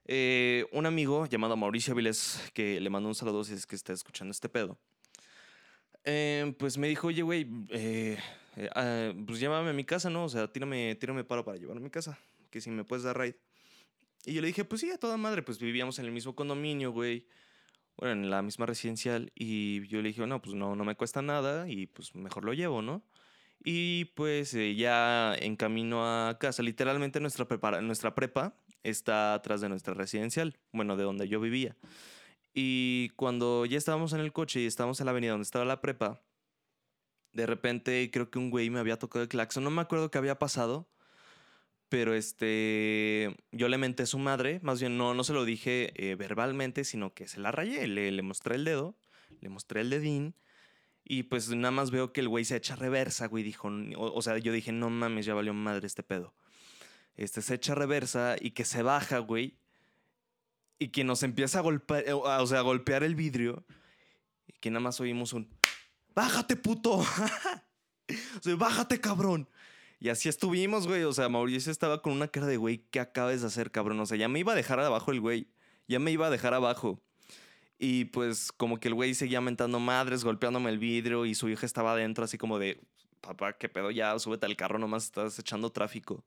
Eh, 0.07 0.65
un 0.73 0.87
amigo 0.87 1.27
llamado 1.27 1.55
Mauricio 1.55 1.95
Viles, 1.95 2.51
que 2.55 2.81
le 2.81 2.89
mandó 2.89 3.11
un 3.11 3.15
saludo 3.15 3.45
si 3.45 3.53
es 3.53 3.67
que 3.67 3.77
está 3.77 3.93
escuchando 3.93 4.33
este 4.33 4.49
pedo, 4.49 4.79
eh, 6.05 6.55
pues 6.59 6.79
me 6.79 6.89
dijo, 6.89 7.09
oye, 7.09 7.21
güey, 7.21 7.47
eh, 7.69 8.17
ah, 8.75 9.13
pues 9.27 9.39
llévame 9.39 9.69
a 9.69 9.75
mi 9.75 9.85
casa, 9.85 10.09
¿no? 10.09 10.25
O 10.25 10.29
sea, 10.31 10.51
tírame, 10.51 10.95
tírame 10.95 11.25
paro 11.25 11.45
para 11.45 11.59
llevarme 11.59 11.83
a 11.83 11.85
mi 11.85 11.91
casa, 11.91 12.19
que 12.49 12.63
si 12.63 12.71
me 12.71 12.83
puedes 12.83 13.05
dar 13.05 13.19
raid. 13.19 13.35
Y 14.25 14.33
yo 14.33 14.41
le 14.41 14.47
dije, 14.47 14.65
pues 14.65 14.81
sí, 14.81 14.91
a 14.91 14.97
toda 14.97 15.19
madre, 15.19 15.43
pues 15.43 15.59
vivíamos 15.59 15.99
en 15.99 16.07
el 16.07 16.11
mismo 16.11 16.35
condominio, 16.35 16.91
güey. 16.91 17.27
Bueno, 17.99 18.15
en 18.15 18.31
la 18.31 18.41
misma 18.41 18.65
residencial. 18.65 19.31
Y 19.35 19.87
yo 19.89 20.01
le 20.01 20.09
dije, 20.09 20.27
no, 20.27 20.41
pues 20.41 20.55
no, 20.55 20.75
no 20.75 20.85
me 20.87 20.95
cuesta 20.95 21.21
nada 21.21 21.69
y 21.69 21.87
pues 21.87 22.15
mejor 22.15 22.47
lo 22.47 22.55
llevo, 22.55 22.81
¿no? 22.81 23.03
Y 23.63 24.07
pues 24.17 24.55
eh, 24.55 24.75
ya 24.75 25.35
en 25.35 25.57
camino 25.57 26.05
a 26.05 26.39
casa, 26.39 26.63
literalmente 26.63 27.21
nuestra, 27.21 27.47
nuestra 27.83 28.15
prepa 28.15 28.55
está 28.83 29.35
atrás 29.35 29.61
de 29.61 29.69
nuestra 29.69 29.95
residencial, 29.95 30.59
bueno, 30.73 30.97
de 30.97 31.05
donde 31.05 31.29
yo 31.29 31.41
vivía. 31.41 31.77
Y 32.55 33.11
cuando 33.17 33.67
ya 33.67 33.77
estábamos 33.79 34.13
en 34.13 34.21
el 34.21 34.33
coche 34.33 34.61
y 34.61 34.67
estábamos 34.67 35.01
en 35.01 35.07
la 35.07 35.13
avenida 35.13 35.33
donde 35.33 35.45
estaba 35.45 35.65
la 35.65 35.81
prepa, 35.81 36.23
de 37.33 37.47
repente 37.47 38.11
creo 38.11 38.31
que 38.31 38.39
un 38.39 38.51
güey 38.51 38.71
me 38.71 38.81
había 38.81 38.99
tocado 38.99 39.23
el 39.23 39.29
claxon, 39.29 39.63
no 39.63 39.71
me 39.71 39.83
acuerdo 39.83 40.11
qué 40.11 40.19
había 40.19 40.39
pasado, 40.39 40.89
pero 41.89 42.15
este, 42.15 43.37
yo 43.53 43.69
le 43.69 43.79
menté 43.79 44.05
a 44.05 44.07
su 44.07 44.19
madre, 44.19 44.59
más 44.63 44.81
bien 44.81 44.97
no, 44.97 45.15
no 45.15 45.23
se 45.23 45.33
lo 45.33 45.45
dije 45.45 45.93
eh, 45.97 46.15
verbalmente, 46.15 46.85
sino 46.85 47.13
que 47.15 47.29
se 47.29 47.41
la 47.41 47.53
rayé, 47.53 47.87
le, 47.87 48.11
le 48.11 48.23
mostré 48.23 48.57
el 48.57 48.65
dedo, 48.65 48.97
le 49.41 49.49
mostré 49.49 49.83
el 49.83 49.91
dedín 49.91 50.35
y 51.11 51.25
pues 51.25 51.49
nada 51.49 51.73
más 51.73 51.91
veo 51.91 52.13
que 52.13 52.21
el 52.21 52.29
güey 52.29 52.45
se 52.45 52.55
echa 52.55 52.77
reversa, 52.77 53.27
güey. 53.27 53.43
Dijo, 53.43 53.69
o, 53.97 54.23
sea, 54.23 54.39
yo 54.39 54.53
dije, 54.53 54.71
no 54.71 54.91
mames, 54.91 55.27
ya 55.27 55.35
valió 55.35 55.53
madre 55.53 55.89
este 55.89 56.05
pedo. 56.05 56.37
Este 57.17 57.43
se 57.43 57.55
echa 57.55 57.75
reversa 57.75 58.37
y 58.41 58.53
que 58.53 58.65
se 58.65 58.85
baja, 58.85 59.19
güey. 59.19 59.59
Y 60.79 60.91
que 60.91 61.03
nos 61.03 61.25
empieza 61.25 61.59
a 61.59 61.63
golpear, 61.63 62.05
eh, 62.07 62.13
o 62.13 62.47
sea, 62.47 62.61
a 62.61 62.63
golpear 62.63 63.03
el 63.03 63.17
vidrio. 63.17 63.65
Y 64.47 64.53
que 64.61 64.71
nada 64.71 64.83
más 64.83 65.01
oímos 65.01 65.33
un, 65.33 65.53
bájate, 66.15 66.55
puto. 66.55 66.99
o 66.99 67.07
sea, 68.41 68.55
bájate, 68.55 69.01
cabrón. 69.01 69.49
Y 69.99 70.11
así 70.11 70.29
estuvimos, 70.29 70.87
güey. 70.87 71.03
O 71.03 71.13
sea, 71.13 71.29
Mauricio 71.29 71.73
estaba 71.73 72.03
con 72.03 72.13
una 72.13 72.29
cara 72.29 72.47
de, 72.47 72.57
güey, 72.57 72.87
¿qué 72.93 73.01
acabas 73.01 73.41
de 73.41 73.49
hacer, 73.49 73.73
cabrón? 73.73 73.99
O 73.99 74.07
sea, 74.07 74.17
ya 74.17 74.29
me 74.29 74.39
iba 74.39 74.53
a 74.53 74.57
dejar 74.57 74.79
abajo 74.79 75.11
el 75.11 75.21
güey. 75.21 75.49
Ya 75.89 75.99
me 75.99 76.13
iba 76.13 76.29
a 76.29 76.31
dejar 76.31 76.55
abajo. 76.55 77.03
Y 77.83 78.05
pues 78.05 78.53
como 78.53 78.79
que 78.79 78.89
el 78.89 78.95
güey 78.95 79.15
seguía 79.15 79.41
mentando 79.41 79.81
madres, 79.81 80.23
golpeándome 80.23 80.69
el 80.69 80.79
vidrio 80.79 81.25
y 81.25 81.35
su 81.35 81.49
hija 81.49 81.65
estaba 81.65 81.93
adentro 81.93 82.23
así 82.23 82.37
como 82.37 82.59
de, 82.59 82.79
papá, 83.23 83.55
qué 83.55 83.71
pedo, 83.71 83.91
ya 83.91 84.19
súbete 84.19 84.45
al 84.45 84.55
carro, 84.55 84.79
nomás 84.79 85.05
estás 85.05 85.39
echando 85.39 85.73
tráfico. 85.73 86.23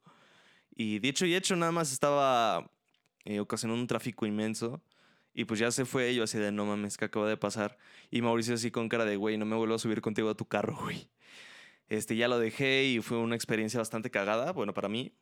Y 0.75 0.98
dicho 0.98 1.27
y 1.27 1.36
hecho, 1.36 1.55
nada 1.55 1.72
más 1.72 1.91
estaba 1.91 2.72
eh, 3.25 3.39
ocasionando 3.39 3.79
un 3.79 3.86
tráfico 3.86 4.25
inmenso. 4.25 4.81
Y 5.36 5.45
pues 5.45 5.60
ya 5.60 5.69
se 5.69 5.86
fue 5.86 6.15
yo 6.15 6.24
así 6.24 6.39
de, 6.39 6.51
no 6.51 6.65
mames, 6.65 6.98
¿qué 6.98 7.05
acaba 7.05 7.29
de 7.29 7.38
pasar? 7.38 7.77
Y 8.10 8.24
Mauricio 8.24 8.55
así 8.55 8.72
con 8.72 8.89
cara 8.89 9.05
de, 9.05 9.15
güey, 9.15 9.38
no 9.38 9.45
me 9.45 9.55
vuelvo 9.55 9.75
a 9.75 9.79
subir 9.79 10.01
contigo 10.01 10.31
a 10.31 10.36
tu 10.36 10.45
carro, 10.45 10.75
güey. 10.81 11.07
Este, 11.88 12.15
ya 12.15 12.27
lo 12.27 12.39
dejé 12.39 12.86
y 12.86 13.01
fue 13.01 13.19
una 13.19 13.36
experiencia 13.36 13.79
bastante 13.79 14.10
cagada, 14.10 14.53
bueno, 14.53 14.74
para 14.74 14.89
mí. 14.89 15.13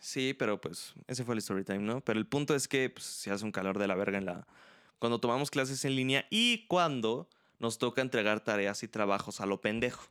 Sí, 0.00 0.34
pero 0.36 0.60
pues 0.60 0.94
ese 1.06 1.24
fue 1.24 1.36
el 1.36 1.38
story 1.38 1.62
time, 1.62 1.78
¿no? 1.78 2.00
Pero 2.00 2.18
el 2.18 2.26
punto 2.26 2.56
es 2.56 2.66
que 2.66 2.90
pues, 2.90 3.04
se 3.04 3.30
hace 3.30 3.44
un 3.44 3.52
calor 3.52 3.78
de 3.78 3.86
la 3.86 3.94
verga 3.94 4.18
en 4.18 4.26
la, 4.26 4.46
cuando 4.98 5.20
tomamos 5.20 5.50
clases 5.50 5.84
en 5.84 5.96
línea 5.96 6.26
y 6.30 6.66
cuando 6.66 7.28
nos 7.58 7.78
toca 7.78 8.02
entregar 8.02 8.40
tareas 8.40 8.82
y 8.82 8.88
trabajos 8.88 9.40
a 9.40 9.46
lo 9.46 9.60
pendejo. 9.60 10.08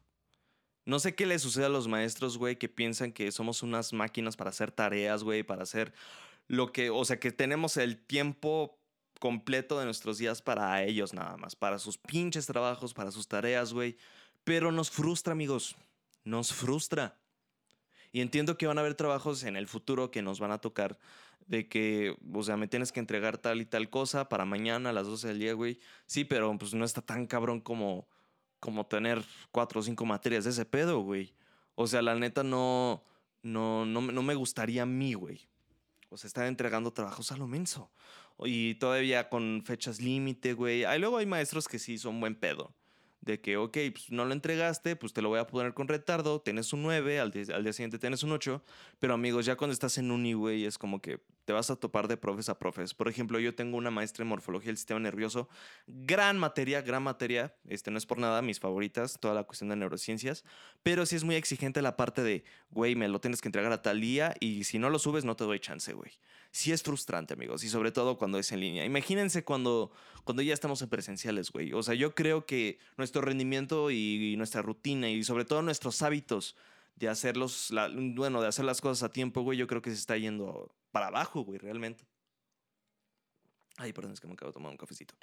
No 0.85 0.99
sé 0.99 1.15
qué 1.15 1.25
le 1.25 1.39
sucede 1.39 1.65
a 1.65 1.69
los 1.69 1.87
maestros, 1.87 2.37
güey, 2.37 2.57
que 2.57 2.67
piensan 2.67 3.13
que 3.13 3.31
somos 3.31 3.63
unas 3.63 3.93
máquinas 3.93 4.35
para 4.35 4.49
hacer 4.49 4.71
tareas, 4.71 5.23
güey, 5.23 5.43
para 5.43 5.63
hacer 5.63 5.93
lo 6.47 6.71
que, 6.73 6.89
o 6.89 7.05
sea, 7.05 7.19
que 7.19 7.31
tenemos 7.31 7.77
el 7.77 7.97
tiempo 7.97 8.77
completo 9.19 9.79
de 9.79 9.85
nuestros 9.85 10.17
días 10.17 10.41
para 10.41 10.83
ellos 10.83 11.13
nada 11.13 11.37
más, 11.37 11.55
para 11.55 11.79
sus 11.79 11.97
pinches 11.97 12.45
trabajos, 12.45 12.93
para 12.93 13.11
sus 13.11 13.27
tareas, 13.27 13.71
güey. 13.71 13.95
Pero 14.43 14.73
nos 14.73 14.91
frustra, 14.91 15.31
amigos, 15.31 15.77
nos 16.25 16.51
frustra. 16.51 17.17
Y 18.13 18.21
entiendo 18.21 18.57
que 18.57 18.67
van 18.67 18.77
a 18.77 18.81
haber 18.81 18.93
trabajos 18.93 19.43
en 19.43 19.57
el 19.57 19.67
futuro 19.67 20.11
que 20.11 20.21
nos 20.21 20.39
van 20.39 20.51
a 20.51 20.59
tocar 20.59 20.99
de 21.47 21.67
que, 21.67 22.15
o 22.31 22.43
sea, 22.43 22.57
me 22.57 22.67
tienes 22.67 22.91
que 22.91 22.99
entregar 22.99 23.39
tal 23.39 23.59
y 23.59 23.65
tal 23.65 23.89
cosa 23.89 24.29
para 24.29 24.45
mañana 24.45 24.91
a 24.91 24.93
las 24.93 25.07
12 25.07 25.29
del 25.29 25.39
día, 25.39 25.53
güey. 25.53 25.79
Sí, 26.05 26.23
pero 26.23 26.55
pues 26.57 26.75
no 26.75 26.85
está 26.85 27.01
tan 27.01 27.25
cabrón 27.25 27.59
como, 27.59 28.07
como 28.59 28.85
tener 28.85 29.23
cuatro 29.51 29.81
o 29.81 29.83
cinco 29.83 30.05
materias 30.05 30.43
de 30.43 30.51
ese 30.51 30.63
pedo, 30.63 30.99
güey. 30.99 31.33
O 31.73 31.87
sea, 31.87 32.03
la 32.03 32.13
neta 32.13 32.43
no, 32.43 33.03
no, 33.41 33.83
no, 33.85 33.99
no 33.99 34.21
me 34.21 34.35
gustaría 34.35 34.83
a 34.83 34.85
mí, 34.85 35.15
güey. 35.15 35.49
O 36.09 36.17
sea, 36.17 36.27
estar 36.27 36.45
entregando 36.45 36.93
trabajos 36.93 37.31
a 37.31 37.37
lo 37.37 37.47
menso. 37.47 37.91
Y 38.45 38.75
todavía 38.75 39.27
con 39.27 39.63
fechas 39.65 39.99
límite, 39.99 40.53
güey. 40.53 40.85
Ahí 40.85 40.99
luego 40.99 41.17
hay 41.17 41.25
maestros 41.25 41.67
que 41.67 41.79
sí 41.79 41.97
son 41.97 42.19
buen 42.19 42.35
pedo. 42.35 42.75
De 43.25 43.39
que, 43.39 43.55
ok, 43.57 43.77
pues 43.93 44.11
no 44.11 44.25
lo 44.25 44.33
entregaste, 44.33 44.95
pues 44.95 45.13
te 45.13 45.21
lo 45.21 45.29
voy 45.29 45.39
a 45.39 45.47
poner 45.47 45.73
con 45.73 45.87
retardo, 45.87 46.41
tienes 46.41 46.73
un 46.73 46.83
9, 46.83 47.19
al, 47.19 47.31
día, 47.31 47.55
al 47.55 47.63
día 47.63 47.71
siguiente 47.71 47.97
tienes 47.97 48.23
un 48.23 48.31
8, 48.33 48.61
pero 48.99 49.13
amigos, 49.13 49.45
ya 49.45 49.55
cuando 49.55 49.73
estás 49.73 49.97
en 49.97 50.11
uni, 50.11 50.33
güey, 50.33 50.65
es 50.65 50.77
como 50.77 51.01
que 51.01 51.19
te 51.45 51.53
vas 51.53 51.69
a 51.69 51.75
topar 51.75 52.07
de 52.07 52.17
profes 52.17 52.49
a 52.49 52.57
profes. 52.57 52.93
Por 52.93 53.07
ejemplo, 53.07 53.39
yo 53.39 53.53
tengo 53.55 53.77
una 53.77 53.91
maestra 53.91 54.23
en 54.23 54.29
morfología 54.29 54.67
del 54.67 54.77
sistema 54.77 54.99
nervioso, 54.99 55.49
gran 55.87 56.37
materia, 56.39 56.81
gran 56.81 57.03
materia, 57.03 57.55
este 57.67 57.91
no 57.91 57.97
es 57.97 58.05
por 58.05 58.17
nada, 58.17 58.41
mis 58.41 58.59
favoritas, 58.59 59.19
toda 59.19 59.33
la 59.33 59.43
cuestión 59.43 59.69
de 59.69 59.75
neurociencias, 59.75 60.43
pero 60.83 61.05
sí 61.05 61.15
es 61.15 61.23
muy 61.23 61.35
exigente 61.35 61.81
la 61.81 61.97
parte 61.97 62.23
de, 62.23 62.43
güey, 62.71 62.95
me 62.95 63.07
lo 63.07 63.19
tienes 63.19 63.41
que 63.41 63.47
entregar 63.47 63.71
a 63.71 63.81
tal 63.81 63.99
día 63.99 64.33
y 64.39 64.63
si 64.63 64.79
no 64.79 64.89
lo 64.89 64.99
subes 64.99 65.25
no 65.25 65.35
te 65.35 65.43
doy 65.43 65.59
chance, 65.59 65.93
güey. 65.93 66.11
Sí 66.51 66.71
es 66.71 66.83
frustrante, 66.83 67.33
amigos, 67.33 67.63
y 67.63 67.69
sobre 67.69 67.91
todo 67.91 68.17
cuando 68.17 68.37
es 68.37 68.51
en 68.51 68.59
línea. 68.59 68.85
Imagínense 68.85 69.43
cuando, 69.43 69.91
cuando 70.23 70.43
ya 70.43 70.53
estamos 70.53 70.81
en 70.83 70.89
presenciales, 70.89 71.51
güey. 71.51 71.73
O 71.73 71.81
sea, 71.81 71.95
yo 71.95 72.13
creo 72.13 72.45
que 72.45 72.77
nuestro 72.95 73.21
rendimiento 73.21 73.89
y, 73.89 74.35
nuestra 74.37 74.61
rutina 74.61 75.09
y 75.09 75.23
sobre 75.23 75.45
todo 75.45 75.63
nuestros 75.63 76.01
hábitos 76.03 76.55
de 76.95 77.09
hacerlos, 77.09 77.73
bueno, 78.15 78.39
de 78.39 78.47
hacer 78.47 78.65
las 78.65 78.81
cosas 78.81 79.01
a 79.01 79.11
tiempo, 79.11 79.41
güey, 79.41 79.57
yo 79.57 79.65
creo 79.65 79.81
que 79.81 79.89
se 79.89 79.95
está 79.95 80.15
yendo 80.15 80.71
para 80.93 81.07
abajo, 81.07 81.41
güey, 81.41 81.57
realmente. 81.57 82.05
Ay, 83.77 83.91
perdón, 83.91 84.13
es 84.13 84.19
que 84.19 84.27
me 84.27 84.33
acabo 84.33 84.51
de 84.51 84.53
tomar 84.53 84.71
un 84.71 84.77
cafecito. 84.77 85.15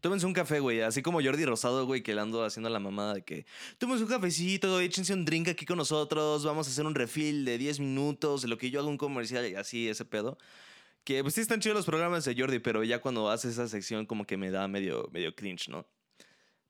Tómense 0.00 0.24
un 0.24 0.32
café, 0.32 0.60
güey. 0.60 0.80
Así 0.80 1.02
como 1.02 1.22
Jordi 1.22 1.44
Rosado, 1.44 1.84
güey, 1.84 2.02
que 2.02 2.14
le 2.14 2.22
ando 2.22 2.42
haciendo 2.42 2.70
la 2.70 2.80
mamada 2.80 3.12
de 3.14 3.22
que 3.22 3.44
tómense 3.76 4.04
un 4.04 4.08
cafecito, 4.08 4.80
échense 4.80 5.12
un 5.12 5.26
drink 5.26 5.48
aquí 5.48 5.66
con 5.66 5.76
nosotros, 5.76 6.42
vamos 6.42 6.66
a 6.66 6.70
hacer 6.70 6.86
un 6.86 6.94
refill 6.94 7.44
de 7.44 7.58
10 7.58 7.80
minutos, 7.80 8.44
lo 8.44 8.56
que 8.56 8.70
yo 8.70 8.80
hago 8.80 8.88
un 8.88 8.96
comercial 8.96 9.46
y 9.46 9.54
así, 9.54 9.88
ese 9.88 10.06
pedo. 10.06 10.38
Que 11.04 11.22
pues 11.22 11.34
sí 11.34 11.42
están 11.42 11.60
chidos 11.60 11.76
los 11.76 11.86
programas 11.86 12.24
de 12.24 12.34
Jordi, 12.34 12.58
pero 12.58 12.82
ya 12.82 13.00
cuando 13.00 13.30
hace 13.30 13.50
esa 13.50 13.68
sección 13.68 14.06
como 14.06 14.24
que 14.24 14.38
me 14.38 14.50
da 14.50 14.66
medio, 14.68 15.08
medio 15.12 15.34
cringe, 15.34 15.68
¿no? 15.68 15.86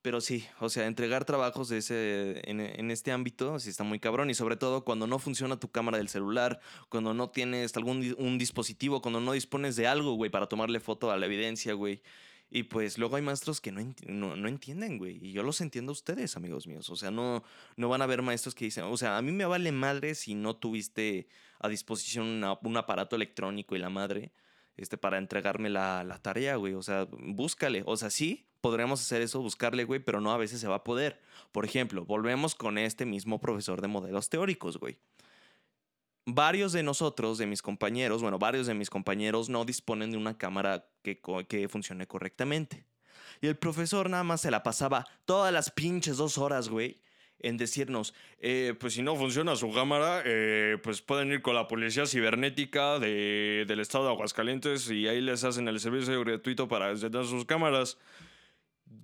Pero 0.02 0.21
sí, 0.21 0.47
o 0.61 0.69
sea, 0.69 0.87
entregar 0.87 1.25
trabajos 1.25 1.69
de 1.69 1.78
ese, 1.78 2.40
en, 2.49 2.90
este 2.90 3.11
ámbito 3.11 3.59
sí 3.59 3.71
está 3.71 3.83
muy 3.83 3.99
cabrón. 3.99 4.31
Y 4.31 4.35
sobre 4.35 4.57
todo 4.57 4.85
cuando 4.85 5.07
no 5.07 5.19
funciona 5.19 5.59
tu 5.59 5.71
cámara 5.71 5.99
del 5.99 6.09
celular, 6.09 6.61
cuando 6.88 7.14
no 7.14 7.31
tienes 7.31 7.76
algún 7.76 8.14
un 8.19 8.38
dispositivo, 8.38 9.02
cuando 9.02 9.21
no 9.21 9.33
dispones 9.33 9.76
de 9.76 9.88
algo, 9.88 10.14
güey, 10.14 10.31
para 10.31 10.47
tomarle 10.47 10.81
foto 10.81 11.11
a 11.11 11.17
la 11.17 11.26
evidencia, 11.26 11.73
güey. 11.75 12.02
Y 12.50 12.64
pues 12.64 12.97
luego 12.97 13.17
hay 13.17 13.23
maestros 13.23 13.61
que 13.61 13.73
no, 13.73 13.95
no, 14.07 14.49
entienden, 14.49 14.97
güey. 14.99 15.19
Y 15.23 15.33
yo 15.33 15.43
los 15.43 15.61
entiendo 15.61 15.90
a 15.90 15.95
ustedes, 15.95 16.37
amigos 16.37 16.67
míos. 16.67 16.88
O 16.88 16.97
sea, 16.97 17.11
no, 17.11 17.43
no 17.76 17.88
van 17.88 18.00
a 18.00 18.05
haber 18.05 18.23
maestros 18.23 18.55
que 18.55 18.64
dicen, 18.64 18.85
o 18.85 18.97
sea, 18.97 19.19
a 19.19 19.23
mí 19.23 19.33
me 19.33 19.45
vale 19.45 19.71
madre 19.73 20.14
si 20.14 20.35
no 20.35 20.57
tuviste 20.57 21.28
a 21.59 21.69
disposición 21.69 22.43
un 22.62 22.76
aparato 22.76 23.17
electrónico 23.17 23.76
y 23.76 23.78
la 23.78 23.90
madre 23.90 24.33
este, 24.76 24.97
para 24.97 25.19
entregarme 25.19 25.69
la, 25.69 26.05
la 26.05 26.19
tarea, 26.23 26.57
güey. 26.57 26.73
O 26.75 26.83
sea, 26.83 27.07
búscale. 27.11 27.83
O 27.85 27.97
sea, 27.99 28.09
sí, 28.09 28.48
podríamos 28.61 29.00
hacer 29.00 29.23
eso, 29.23 29.41
buscarle, 29.41 29.85
güey, 29.85 30.00
pero 30.00 30.21
no 30.21 30.33
a 30.33 30.37
veces 30.37 30.61
se 30.61 30.69
va 30.69 30.77
a 30.77 30.85
poder. 30.85 31.21
Por 31.53 31.65
ejemplo, 31.65 32.05
volvemos 32.05 32.55
con 32.55 32.79
este 32.79 33.07
mismo 33.07 33.41
profesor 33.41 33.81
de 33.81 33.88
modelos 33.88 34.29
teóricos, 34.29 34.79
güey. 34.79 34.99
Varios 36.27 36.73
de 36.73 36.83
nosotros, 36.83 37.38
de 37.38 37.47
mis 37.47 37.62
compañeros, 37.62 38.21
bueno, 38.21 38.38
varios 38.38 38.67
de 38.67 38.75
mis 38.75 38.91
compañeros 38.91 39.49
no 39.49 39.65
disponen 39.65 40.11
de 40.11 40.19
una 40.19 40.37
cámara 40.37 40.87
que, 41.03 41.21
que 41.49 41.69
funcione 41.69 42.07
correctamente. 42.07 42.85
Y 43.41 43.47
el 43.47 43.57
profesor 43.57 44.11
nada 44.11 44.25
más 44.25 44.43
se 44.43 44.50
la 44.50 44.62
pasaba 44.62 45.07
todas 45.25 45.53
las 45.53 45.71
pinches 45.71 46.17
dos 46.17 46.37
horas, 46.37 46.69
güey, 46.69 47.00
en 47.41 47.57
decirnos, 47.57 48.15
eh, 48.41 48.75
pues 48.79 48.95
si 48.95 49.03
no 49.03 49.17
funciona 49.17 49.55
su 49.57 49.73
cámara, 49.73 50.23
eh, 50.25 50.77
pues 50.83 51.03
pueden 51.03 51.33
ir 51.33 51.41
con 51.41 51.55
la 51.55 51.69
policía 51.69 52.07
cibernética 52.07 52.99
del 52.99 53.81
estado 53.81 54.05
de 54.05 54.11
Aguascalientes 54.11 54.91
y 54.91 55.07
ahí 55.07 55.21
les 55.21 55.45
hacen 55.45 55.69
el 55.69 55.79
servicio 55.79 56.21
gratuito 56.21 56.69
para 56.69 56.91
encender 56.91 57.25
sus 57.27 57.45
cámaras 57.45 57.97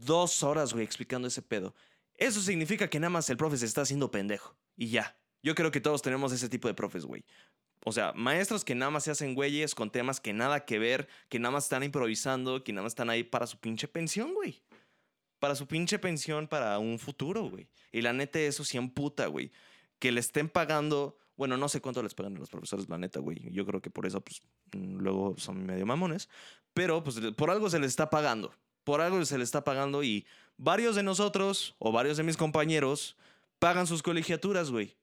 dos 0.01 0.43
horas, 0.43 0.73
güey, 0.73 0.85
explicando 0.85 1.29
ese 1.29 1.43
pedo. 1.43 1.75
Eso 2.17 2.41
significa 2.41 2.89
que 2.89 3.01
nada 3.01 3.11
más 3.11 3.29
el 3.31 3.37
profe 3.37 3.57
se 3.57 3.67
está 3.67 3.83
haciendo 3.83 4.11
pendejo. 4.11 4.57
Y 4.77 4.89
ya. 4.89 5.17
Yo 5.43 5.55
creo 5.55 5.71
que 5.71 5.81
todos 5.81 6.01
tenemos 6.01 6.33
ese 6.33 6.49
tipo 6.49 6.69
de 6.69 6.75
profes, 6.75 7.05
güey. 7.05 7.25
O 7.85 7.93
sea, 7.93 8.13
maestros 8.15 8.65
que 8.65 8.75
nada 8.75 8.91
más 8.91 9.05
se 9.05 9.11
hacen 9.11 9.35
güeyes 9.35 9.75
con 9.75 9.91
temas 9.91 10.21
que 10.21 10.33
nada 10.33 10.65
que 10.65 10.79
ver, 10.79 11.07
que 11.29 11.39
nada 11.39 11.53
más 11.53 11.65
están 11.65 11.83
improvisando, 11.83 12.65
que 12.65 12.73
nada 12.73 12.85
más 12.85 12.93
están 12.93 13.11
ahí 13.11 13.25
para 13.25 13.47
su 13.47 13.59
pinche 13.59 13.87
pensión, 13.87 14.33
güey. 14.33 14.63
Para 15.39 15.55
su 15.55 15.67
pinche 15.67 15.99
pensión 15.99 16.49
para 16.49 16.79
un 16.79 16.99
futuro, 16.99 17.51
güey. 17.51 17.69
Y 17.93 18.01
la 18.01 18.15
neta, 18.15 18.39
eso 18.39 18.65
sí 18.65 18.81
puta, 18.81 19.27
güey. 19.27 19.53
Que 19.99 20.13
le 20.13 20.21
estén 20.21 20.49
pagando. 20.49 21.19
Bueno, 21.37 21.59
no 21.59 21.69
sé 21.69 21.83
cuánto 21.83 22.03
les 22.03 22.15
pagan 22.15 22.37
a 22.37 22.39
los 22.39 22.49
profesores, 22.49 22.89
la 22.89 22.97
neta, 22.97 23.21
güey. 23.21 23.51
Yo 23.51 23.67
creo 23.67 23.83
que 23.83 23.91
por 23.91 24.07
eso, 24.07 24.23
pues, 24.23 24.41
luego 24.73 25.35
son 25.37 25.67
medio 25.67 25.85
mamones. 25.85 26.31
Pero, 26.73 27.05
pues, 27.05 27.21
por 27.37 27.51
algo 27.51 27.69
se 27.69 27.81
les 27.81 27.89
está 27.89 28.09
pagando 28.09 28.55
por 28.85 29.01
algo 29.01 29.25
se 29.25 29.39
le 29.39 29.45
está 29.45 29.65
pagando 29.65 30.03
y 30.03 30.27
varios 30.57 30.95
de 30.95 31.03
nosotros 31.03 31.75
o 31.79 31.93
varios 31.93 32.17
de 32.17 32.23
mis 32.23 32.37
compañeros 32.37 33.17
pagan 33.59 33.87
sus 33.87 34.03
colegiaturas, 34.03 34.71
güey. 34.71 34.97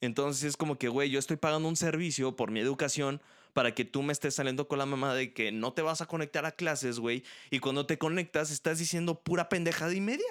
Entonces 0.00 0.44
es 0.44 0.56
como 0.56 0.78
que, 0.78 0.88
güey, 0.88 1.10
yo 1.10 1.18
estoy 1.18 1.36
pagando 1.36 1.68
un 1.68 1.76
servicio 1.76 2.36
por 2.36 2.50
mi 2.50 2.60
educación 2.60 3.20
para 3.52 3.74
que 3.74 3.84
tú 3.84 4.02
me 4.02 4.12
estés 4.12 4.34
saliendo 4.34 4.68
con 4.68 4.78
la 4.78 4.86
mamá 4.86 5.14
de 5.14 5.32
que 5.32 5.50
no 5.50 5.72
te 5.72 5.82
vas 5.82 6.00
a 6.00 6.06
conectar 6.06 6.46
a 6.46 6.52
clases, 6.52 7.00
güey. 7.00 7.24
Y 7.50 7.58
cuando 7.58 7.86
te 7.86 7.98
conectas 7.98 8.50
estás 8.50 8.78
diciendo 8.78 9.20
pura 9.20 9.48
pendejada 9.48 9.94
y 9.94 10.00
media. 10.00 10.26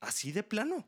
Así 0.00 0.32
de 0.32 0.42
plano. 0.42 0.86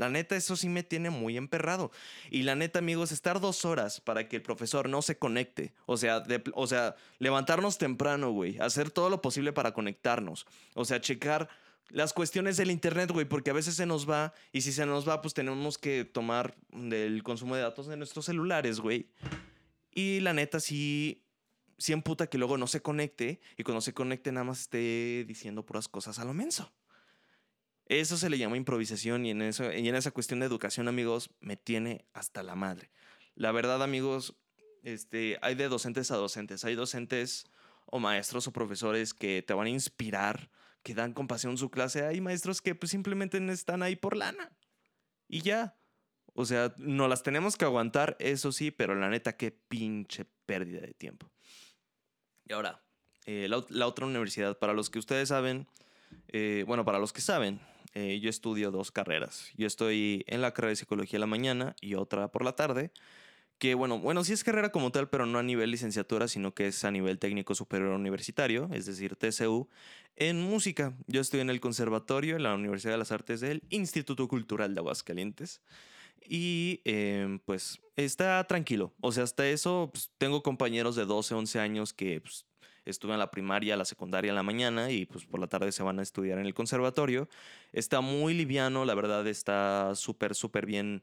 La 0.00 0.08
neta, 0.08 0.34
eso 0.34 0.56
sí 0.56 0.70
me 0.70 0.82
tiene 0.82 1.10
muy 1.10 1.36
emperrado. 1.36 1.90
Y 2.30 2.44
la 2.44 2.54
neta, 2.54 2.78
amigos, 2.78 3.12
estar 3.12 3.38
dos 3.38 3.66
horas 3.66 4.00
para 4.00 4.30
que 4.30 4.36
el 4.36 4.42
profesor 4.42 4.88
no 4.88 5.02
se 5.02 5.18
conecte. 5.18 5.74
O 5.84 5.98
sea, 5.98 6.22
o 6.54 6.66
sea 6.66 6.96
levantarnos 7.18 7.76
temprano, 7.76 8.30
güey. 8.30 8.58
Hacer 8.60 8.90
todo 8.90 9.10
lo 9.10 9.20
posible 9.20 9.52
para 9.52 9.74
conectarnos. 9.74 10.46
O 10.72 10.86
sea, 10.86 11.02
checar 11.02 11.50
las 11.90 12.14
cuestiones 12.14 12.56
del 12.56 12.70
internet, 12.70 13.10
güey, 13.12 13.26
porque 13.26 13.50
a 13.50 13.52
veces 13.52 13.74
se 13.74 13.84
nos 13.84 14.08
va. 14.08 14.32
Y 14.52 14.62
si 14.62 14.72
se 14.72 14.86
nos 14.86 15.06
va, 15.06 15.20
pues 15.20 15.34
tenemos 15.34 15.76
que 15.76 16.06
tomar 16.06 16.56
del 16.72 17.22
consumo 17.22 17.54
de 17.54 17.60
datos 17.60 17.86
de 17.86 17.98
nuestros 17.98 18.24
celulares, 18.24 18.80
güey. 18.80 19.10
Y 19.92 20.20
la 20.20 20.32
neta, 20.32 20.60
sí. 20.60 21.26
Sí 21.76 21.92
emputa 21.92 22.26
que 22.26 22.38
luego 22.38 22.56
no 22.56 22.66
se 22.66 22.80
conecte. 22.80 23.38
Y 23.58 23.64
cuando 23.64 23.82
se 23.82 23.92
conecte, 23.92 24.32
nada 24.32 24.44
más 24.44 24.62
esté 24.62 25.26
diciendo 25.28 25.66
puras 25.66 25.88
cosas 25.88 26.18
a 26.18 26.24
lo 26.24 26.32
menso. 26.32 26.72
Eso 27.90 28.16
se 28.16 28.30
le 28.30 28.38
llama 28.38 28.56
improvisación 28.56 29.26
y 29.26 29.30
en, 29.30 29.42
eso, 29.42 29.72
y 29.72 29.88
en 29.88 29.96
esa 29.96 30.12
cuestión 30.12 30.38
de 30.38 30.46
educación, 30.46 30.86
amigos, 30.86 31.30
me 31.40 31.56
tiene 31.56 32.04
hasta 32.12 32.44
la 32.44 32.54
madre. 32.54 32.92
La 33.34 33.50
verdad, 33.50 33.82
amigos, 33.82 34.36
este, 34.84 35.40
hay 35.42 35.56
de 35.56 35.68
docentes 35.68 36.12
a 36.12 36.16
docentes. 36.16 36.64
Hay 36.64 36.76
docentes 36.76 37.50
o 37.86 37.98
maestros 37.98 38.46
o 38.46 38.52
profesores 38.52 39.12
que 39.12 39.42
te 39.42 39.54
van 39.54 39.66
a 39.66 39.70
inspirar, 39.70 40.52
que 40.84 40.94
dan 40.94 41.14
compasión 41.14 41.58
su 41.58 41.68
clase. 41.72 42.06
Hay 42.06 42.20
maestros 42.20 42.62
que 42.62 42.76
pues, 42.76 42.92
simplemente 42.92 43.44
están 43.50 43.82
ahí 43.82 43.96
por 43.96 44.16
lana. 44.16 44.52
Y 45.26 45.40
ya. 45.40 45.76
O 46.32 46.44
sea, 46.44 46.72
no 46.76 47.08
las 47.08 47.24
tenemos 47.24 47.56
que 47.56 47.64
aguantar, 47.64 48.16
eso 48.20 48.52
sí, 48.52 48.70
pero 48.70 48.94
la 48.94 49.08
neta, 49.08 49.36
qué 49.36 49.50
pinche 49.50 50.26
pérdida 50.46 50.80
de 50.80 50.94
tiempo. 50.94 51.28
Y 52.44 52.52
ahora, 52.52 52.84
eh, 53.26 53.48
la, 53.48 53.86
otra 53.88 54.06
universidad, 54.06 54.60
para 54.60 54.74
los 54.74 54.90
que 54.90 55.00
ustedes 55.00 55.30
saben, 55.30 55.66
eh, 56.28 56.62
bueno, 56.68 56.84
para 56.84 57.00
los 57.00 57.12
que 57.12 57.20
saben, 57.20 57.60
eh, 57.94 58.20
yo 58.20 58.30
estudio 58.30 58.70
dos 58.70 58.92
carreras. 58.92 59.50
Yo 59.56 59.66
estoy 59.66 60.24
en 60.26 60.40
la 60.42 60.52
carrera 60.52 60.70
de 60.70 60.76
psicología 60.76 61.16
en 61.16 61.22
la 61.22 61.26
mañana 61.26 61.76
y 61.80 61.94
otra 61.94 62.28
por 62.28 62.44
la 62.44 62.54
tarde. 62.54 62.92
Que 63.58 63.74
bueno, 63.74 63.98
bueno, 63.98 64.24
sí 64.24 64.32
es 64.32 64.42
carrera 64.42 64.72
como 64.72 64.90
tal, 64.90 65.10
pero 65.10 65.26
no 65.26 65.38
a 65.38 65.42
nivel 65.42 65.70
licenciatura, 65.70 66.28
sino 66.28 66.54
que 66.54 66.68
es 66.68 66.82
a 66.84 66.90
nivel 66.90 67.18
técnico 67.18 67.54
superior 67.54 67.90
universitario, 67.90 68.70
es 68.72 68.86
decir, 68.86 69.16
TCU, 69.16 69.68
en 70.16 70.40
música. 70.40 70.96
Yo 71.06 71.20
estoy 71.20 71.40
en 71.40 71.50
el 71.50 71.60
conservatorio, 71.60 72.36
en 72.36 72.44
la 72.44 72.54
Universidad 72.54 72.92
de 72.92 72.98
las 72.98 73.12
Artes 73.12 73.40
del 73.40 73.62
Instituto 73.68 74.28
Cultural 74.28 74.74
de 74.74 74.80
Aguascalientes. 74.80 75.60
Y 76.26 76.80
em, 76.84 77.38
pues 77.40 77.80
está 77.96 78.42
tranquilo. 78.44 78.94
O 79.00 79.12
sea, 79.12 79.24
hasta 79.24 79.48
eso, 79.48 79.90
pues, 79.92 80.10
tengo 80.18 80.42
compañeros 80.42 80.96
de 80.96 81.04
12, 81.04 81.34
11 81.34 81.60
años 81.60 81.92
que 81.92 82.20
pues, 82.20 82.46
estuve 82.84 83.12
en 83.12 83.18
la 83.18 83.30
primaria, 83.30 83.76
la 83.76 83.84
secundaria 83.84 84.30
en 84.30 84.34
la 84.34 84.42
mañana 84.42 84.90
y 84.90 85.06
pues 85.06 85.24
por 85.26 85.40
la 85.40 85.46
tarde 85.46 85.72
se 85.72 85.82
van 85.82 85.98
a 85.98 86.02
estudiar 86.02 86.38
en 86.38 86.46
el 86.46 86.54
conservatorio. 86.54 87.28
Está 87.72 88.00
muy 88.00 88.34
liviano, 88.34 88.84
la 88.84 88.94
verdad 88.94 89.26
está 89.26 89.94
súper, 89.94 90.34
súper 90.34 90.66
bien 90.66 91.02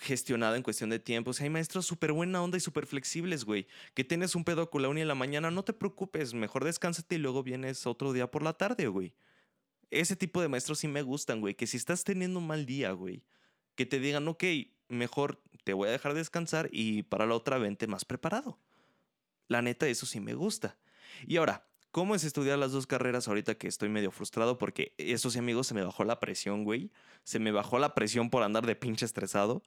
gestionado 0.00 0.56
en 0.56 0.62
cuestión 0.62 0.90
de 0.90 0.98
tiempo. 0.98 1.30
O 1.30 1.32
sea, 1.32 1.44
hay 1.44 1.50
maestros 1.50 1.86
súper 1.86 2.12
buena 2.12 2.42
onda 2.42 2.56
y 2.56 2.60
súper 2.60 2.86
flexibles, 2.86 3.44
güey. 3.44 3.66
Que 3.94 4.04
tienes 4.04 4.34
un 4.34 4.44
pedo 4.44 4.70
con 4.70 4.82
la 4.82 4.88
uni 4.88 5.02
en 5.02 5.08
la 5.08 5.14
mañana, 5.14 5.50
no 5.50 5.64
te 5.64 5.72
preocupes, 5.72 6.34
mejor 6.34 6.64
descánsate 6.64 7.14
y 7.16 7.18
luego 7.18 7.42
vienes 7.42 7.86
otro 7.86 8.12
día 8.12 8.30
por 8.30 8.42
la 8.42 8.54
tarde, 8.54 8.86
güey. 8.88 9.14
Ese 9.90 10.16
tipo 10.16 10.40
de 10.40 10.48
maestros 10.48 10.80
sí 10.80 10.88
me 10.88 11.02
gustan, 11.02 11.40
güey. 11.40 11.54
Que 11.54 11.66
si 11.66 11.76
estás 11.76 12.04
teniendo 12.04 12.40
un 12.40 12.46
mal 12.46 12.66
día, 12.66 12.92
güey, 12.92 13.22
que 13.76 13.86
te 13.86 14.00
digan, 14.00 14.26
ok, 14.28 14.44
mejor 14.88 15.42
te 15.64 15.72
voy 15.72 15.88
a 15.88 15.92
dejar 15.92 16.14
descansar 16.14 16.68
y 16.72 17.04
para 17.04 17.26
la 17.26 17.34
otra 17.34 17.58
vente 17.58 17.86
más 17.86 18.04
preparado. 18.04 18.58
La 19.48 19.62
neta, 19.62 19.86
eso 19.88 20.06
sí 20.06 20.20
me 20.20 20.34
gusta. 20.34 20.76
Y 21.26 21.36
ahora, 21.36 21.66
¿cómo 21.90 22.14
es 22.14 22.24
estudiar 22.24 22.58
las 22.58 22.72
dos 22.72 22.86
carreras 22.86 23.28
ahorita 23.28 23.54
que 23.54 23.68
estoy 23.68 23.88
medio 23.88 24.10
frustrado? 24.10 24.58
Porque 24.58 24.94
eso 24.98 25.30
sí, 25.30 25.38
amigos, 25.38 25.66
se 25.66 25.74
me 25.74 25.82
bajó 25.84 26.04
la 26.04 26.20
presión, 26.20 26.64
güey. 26.64 26.90
Se 27.22 27.38
me 27.38 27.52
bajó 27.52 27.78
la 27.78 27.94
presión 27.94 28.30
por 28.30 28.42
andar 28.42 28.66
de 28.66 28.76
pinche 28.76 29.06
estresado. 29.06 29.62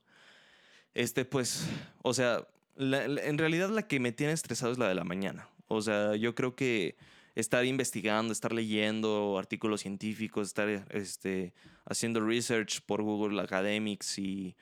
Este, 0.93 1.25
pues, 1.25 1.67
o 2.01 2.13
sea, 2.13 2.47
en 2.77 3.37
realidad 3.37 3.69
la 3.69 3.87
que 3.87 3.99
me 3.99 4.11
tiene 4.11 4.33
estresado 4.33 4.71
es 4.71 4.77
la 4.77 4.87
de 4.87 4.95
la 4.95 5.03
mañana. 5.03 5.49
O 5.67 5.81
sea, 5.81 6.15
yo 6.15 6.35
creo 6.35 6.55
que 6.55 6.95
estar 7.35 7.65
investigando, 7.65 8.33
estar 8.33 8.51
leyendo 8.51 9.37
artículos 9.37 9.81
científicos, 9.81 10.47
estar 10.47 10.69
este, 10.89 11.53
haciendo 11.85 12.19
research 12.19 12.81
por 12.81 13.03
Google 13.03 13.41
Academics 13.41 14.17
y, 14.17 14.55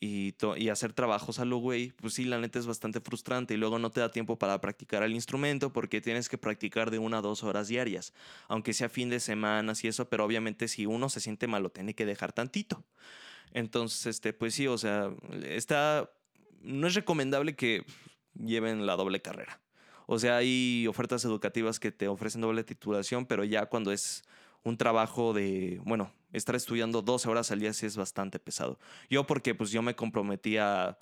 y, 0.00 0.34
hacer 0.68 0.92
trabajos 0.92 1.38
a 1.38 1.44
lo 1.44 1.58
güey, 1.58 1.92
pues 1.92 2.14
sí, 2.14 2.24
la 2.24 2.38
neta 2.38 2.58
es 2.58 2.66
bastante 2.66 3.00
frustrante 3.00 3.54
y 3.54 3.56
luego 3.56 3.78
no 3.78 3.90
te 3.90 4.00
da 4.00 4.10
tiempo 4.10 4.38
para 4.38 4.60
practicar 4.60 5.02
el 5.02 5.14
instrumento 5.14 5.72
porque 5.72 6.00
tienes 6.00 6.28
que 6.28 6.36
practicar 6.36 6.90
de 6.90 6.98
una 6.98 7.18
a 7.18 7.22
dos 7.22 7.42
horas 7.42 7.68
diarias, 7.68 8.12
aunque 8.48 8.72
sea 8.74 8.88
fin 8.88 9.08
de 9.08 9.20
semana 9.20 9.72
y 9.82 9.88
eso, 9.88 10.08
pero 10.08 10.24
obviamente 10.24 10.68
si 10.68 10.86
uno 10.86 11.08
se 11.08 11.20
siente 11.20 11.46
malo, 11.46 11.70
tiene 11.70 11.94
que 11.94 12.04
dejar 12.04 12.32
tantito. 12.32 12.84
Entonces, 13.52 14.06
este, 14.06 14.32
pues 14.32 14.54
sí, 14.54 14.66
o 14.66 14.76
sea, 14.76 15.14
está, 15.44 16.10
no 16.60 16.86
es 16.86 16.94
recomendable 16.94 17.54
que 17.54 17.84
lleven 18.34 18.84
la 18.84 18.96
doble 18.96 19.22
carrera. 19.22 19.60
O 20.06 20.18
sea, 20.18 20.36
hay 20.36 20.86
ofertas 20.86 21.24
educativas 21.24 21.80
que 21.80 21.92
te 21.92 22.08
ofrecen 22.08 22.42
doble 22.42 22.64
titulación, 22.64 23.26
pero 23.26 23.44
ya 23.44 23.66
cuando 23.66 23.92
es 23.92 24.24
un 24.64 24.76
trabajo 24.76 25.32
de, 25.32 25.80
bueno, 25.84 26.12
estar 26.34 26.54
estudiando 26.54 27.00
12 27.00 27.28
horas 27.28 27.50
al 27.50 27.60
día 27.60 27.72
sí 27.72 27.86
es 27.86 27.96
bastante 27.96 28.38
pesado. 28.38 28.78
Yo 29.08 29.26
porque 29.26 29.54
pues 29.54 29.70
yo 29.70 29.80
me 29.82 29.96
comprometí 29.96 30.58
a, 30.58 30.98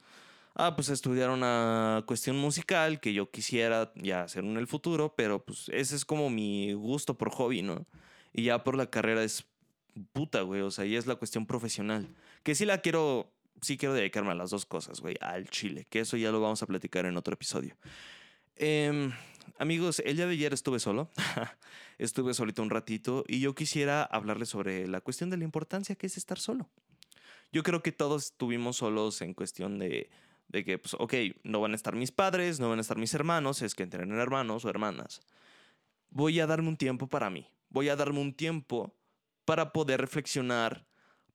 a 0.54 0.76
pues 0.76 0.88
estudiar 0.88 1.30
una 1.30 2.04
cuestión 2.06 2.36
musical 2.38 3.00
que 3.00 3.12
yo 3.12 3.30
quisiera 3.30 3.92
ya 3.96 4.22
hacer 4.22 4.44
en 4.44 4.56
el 4.56 4.66
futuro, 4.66 5.14
pero 5.16 5.44
pues 5.44 5.68
ese 5.70 5.96
es 5.96 6.04
como 6.04 6.30
mi 6.30 6.72
gusto 6.74 7.16
por 7.16 7.30
hobby, 7.30 7.62
¿no? 7.62 7.86
Y 8.32 8.44
ya 8.44 8.62
por 8.62 8.76
la 8.76 8.88
carrera 8.88 9.24
es 9.24 9.44
puta, 10.12 10.42
güey, 10.42 10.60
o 10.60 10.70
sea, 10.70 10.84
y 10.84 10.96
es 10.96 11.06
la 11.06 11.16
cuestión 11.16 11.46
profesional. 11.46 12.08
Que 12.42 12.54
sí 12.54 12.64
la 12.64 12.78
quiero, 12.78 13.30
sí 13.60 13.76
quiero 13.76 13.94
dedicarme 13.94 14.32
a 14.32 14.34
las 14.34 14.50
dos 14.50 14.66
cosas, 14.66 15.00
güey, 15.00 15.16
al 15.20 15.48
chile, 15.48 15.86
que 15.88 16.00
eso 16.00 16.16
ya 16.16 16.30
lo 16.30 16.40
vamos 16.40 16.62
a 16.62 16.66
platicar 16.66 17.06
en 17.06 17.16
otro 17.16 17.34
episodio. 17.34 17.76
Eh, 18.56 19.10
Amigos, 19.58 20.00
el 20.04 20.16
día 20.16 20.26
de 20.26 20.32
ayer 20.32 20.52
estuve 20.52 20.78
solo, 20.78 21.10
estuve 21.98 22.34
solito 22.34 22.62
un 22.62 22.70
ratito 22.70 23.24
y 23.26 23.40
yo 23.40 23.54
quisiera 23.54 24.02
hablarles 24.02 24.48
sobre 24.48 24.86
la 24.88 25.00
cuestión 25.00 25.30
de 25.30 25.36
la 25.36 25.44
importancia 25.44 25.94
que 25.94 26.06
es 26.06 26.16
estar 26.16 26.38
solo. 26.38 26.68
Yo 27.52 27.62
creo 27.62 27.82
que 27.82 27.92
todos 27.92 28.26
estuvimos 28.26 28.76
solos 28.76 29.20
en 29.20 29.34
cuestión 29.34 29.78
de, 29.78 30.10
de 30.48 30.64
que, 30.64 30.78
pues, 30.78 30.94
ok, 30.98 31.14
no 31.44 31.60
van 31.60 31.72
a 31.72 31.76
estar 31.76 31.94
mis 31.94 32.12
padres, 32.12 32.60
no 32.60 32.68
van 32.68 32.78
a 32.78 32.82
estar 32.82 32.96
mis 32.96 33.14
hermanos, 33.14 33.62
es 33.62 33.74
que 33.74 33.86
tienen 33.86 34.12
hermanos 34.18 34.64
o 34.64 34.68
hermanas. 34.68 35.20
Voy 36.10 36.40
a 36.40 36.46
darme 36.46 36.68
un 36.68 36.76
tiempo 36.76 37.08
para 37.08 37.30
mí, 37.30 37.48
voy 37.68 37.88
a 37.88 37.96
darme 37.96 38.20
un 38.20 38.34
tiempo 38.34 38.94
para 39.44 39.72
poder 39.72 40.00
reflexionar, 40.00 40.86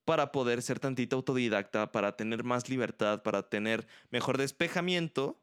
para 0.05 0.31
poder 0.31 0.61
ser 0.61 0.79
tantita 0.79 1.15
autodidacta, 1.15 1.91
para 1.91 2.15
tener 2.15 2.43
más 2.43 2.69
libertad, 2.69 3.23
para 3.23 3.49
tener 3.49 3.87
mejor 4.09 4.37
despejamiento 4.37 5.39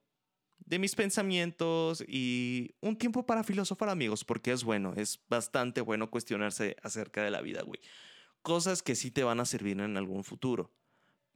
de 0.58 0.78
mis 0.78 0.94
pensamientos 0.94 2.04
y 2.06 2.74
un 2.80 2.96
tiempo 2.96 3.26
para 3.26 3.44
filosofar, 3.44 3.88
amigos, 3.88 4.24
porque 4.24 4.52
es 4.52 4.64
bueno, 4.64 4.94
es 4.96 5.20
bastante 5.28 5.80
bueno 5.80 6.10
cuestionarse 6.10 6.76
acerca 6.82 7.22
de 7.22 7.30
la 7.30 7.42
vida, 7.42 7.62
güey. 7.62 7.80
Cosas 8.42 8.82
que 8.82 8.94
sí 8.94 9.10
te 9.10 9.24
van 9.24 9.40
a 9.40 9.44
servir 9.44 9.80
en 9.80 9.96
algún 9.96 10.24
futuro. 10.24 10.72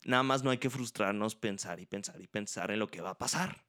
Nada 0.04 0.22
más 0.22 0.42
no 0.42 0.50
hay 0.50 0.58
que 0.58 0.70
frustrarnos, 0.70 1.34
pensar 1.34 1.80
y 1.80 1.86
pensar 1.86 2.20
y 2.20 2.26
pensar 2.26 2.70
en 2.70 2.78
lo 2.78 2.86
que 2.86 3.00
va 3.00 3.10
a 3.10 3.18
pasar. 3.18 3.64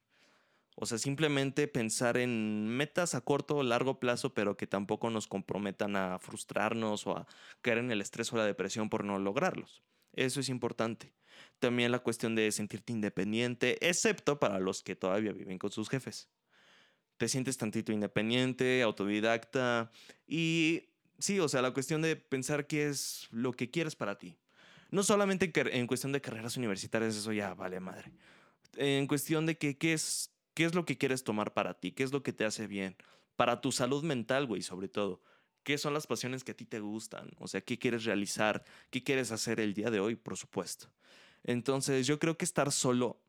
O 0.76 0.86
sea, 0.86 0.98
simplemente 0.98 1.68
pensar 1.68 2.16
en 2.16 2.68
metas 2.70 3.14
a 3.14 3.22
corto 3.22 3.58
o 3.58 3.64
largo 3.64 4.00
plazo, 4.00 4.34
pero 4.34 4.56
que 4.56 4.66
tampoco 4.68 5.10
nos 5.10 5.28
comprometan 5.28 5.98
a 5.98 6.20
frustrarnos 6.20 7.06
o 7.06 7.18
a 7.18 7.28
caer 7.62 7.80
en 7.80 7.92
el 7.92 8.00
estrés 8.00 8.32
o 8.32 8.38
la 8.38 8.46
depresión 8.46 8.90
por 8.90 9.04
no 9.04 9.20
lograrlos. 9.20 9.84
Eso 10.14 10.40
es 10.40 10.50
importante. 10.50 11.14
También 11.60 11.92
la 11.92 12.00
cuestión 12.00 12.36
de 12.36 12.52
sentirte 12.52 12.94
independiente, 12.94 13.78
excepto 13.88 14.40
para 14.40 14.60
los 14.60 14.82
que 14.82 14.96
todavía 14.96 15.32
viven 15.32 15.58
con 15.58 15.72
sus 15.72 15.90
jefes. 15.90 16.30
Te 17.18 17.28
sientes 17.28 17.58
tantito 17.58 17.92
independiente, 17.92 18.82
autodidacta 18.82 19.92
y 20.28 20.90
sí, 21.18 21.40
o 21.40 21.50
sea, 21.50 21.62
la 21.62 21.72
cuestión 21.72 22.02
de 22.02 22.16
pensar 22.16 22.66
qué 22.66 22.88
es 22.88 23.28
lo 23.32 23.52
que 23.52 23.70
quieres 23.70 23.96
para 23.96 24.18
ti. 24.18 24.38
No 24.92 25.04
solamente 25.04 25.52
en 25.54 25.88
cuestión 25.88 26.12
de 26.12 26.22
carreras 26.22 26.58
universitarias, 26.58 27.16
eso 27.16 27.32
ya 27.32 27.54
vale 27.54 27.80
madre. 27.80 28.12
En 28.76 29.06
cuestión 29.08 29.46
de 29.46 29.58
que, 29.58 29.78
qué, 29.78 29.94
es, 29.94 30.34
qué 30.54 30.66
es 30.66 30.74
lo 30.74 30.86
que 30.86 30.98
quieres 30.98 31.24
tomar 31.24 31.54
para 31.54 31.76
ti, 31.76 31.92
qué 31.92 32.04
es 32.04 32.12
lo 32.12 32.24
que 32.24 32.34
te 32.34 32.46
hace 32.46 32.68
bien, 32.68 32.96
para 33.36 33.62
tu 33.62 33.72
salud 33.72 34.04
mental, 34.04 34.48
güey, 34.48 34.62
sobre 34.62 34.88
todo. 34.88 35.22
¿Qué 35.70 35.78
son 35.78 35.94
las 35.94 36.08
pasiones 36.08 36.44
que 36.44 36.54
a 36.54 36.58
ti 36.58 36.66
te 36.66 36.80
gustan? 36.80 37.30
O 37.38 37.48
sea, 37.48 37.62
¿qué 37.62 37.78
quieres 37.78 38.04
realizar? 38.04 38.66
¿Qué 38.90 39.04
quieres 39.04 39.32
hacer 39.32 39.60
el 39.60 39.76
día 39.76 39.92
de 39.92 40.00
hoy, 40.00 40.16
por 40.16 40.36
supuesto? 40.36 40.88
Entonces 41.44 42.08
yo 42.08 42.18
creo 42.18 42.40
que 42.40 42.46
estar 42.46 42.72
solo 42.72 43.22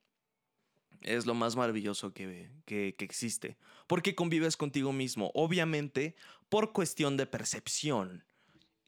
es 1.03 1.27
lo 1.27 1.35
más 1.35 1.55
maravilloso 1.55 2.15
que, 2.15 2.51
que, 2.65 2.95
existe, 3.01 3.59
porque 3.87 4.15
convives 4.15 4.57
contigo 4.57 4.91
mismo, 4.91 5.31
obviamente 5.35 6.17
por 6.49 6.73
cuestión 6.73 7.19
de 7.19 7.27
percepción 7.27 8.25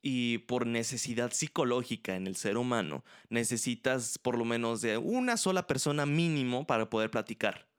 y 0.00 0.38
por 0.38 0.66
necesidad 0.66 1.31
psicológica 1.31 2.16
en 2.16 2.26
el 2.26 2.37
ser 2.37 2.57
humano, 2.57 3.05
necesitas 3.29 4.16
por 4.16 4.38
lo 4.38 4.46
menos 4.46 4.81
de 4.81 4.96
una 4.96 5.37
sola 5.37 5.66
persona 5.66 6.07
mínimo 6.07 6.66
para 6.66 6.88
poder 6.88 7.11
platicar. 7.11 7.71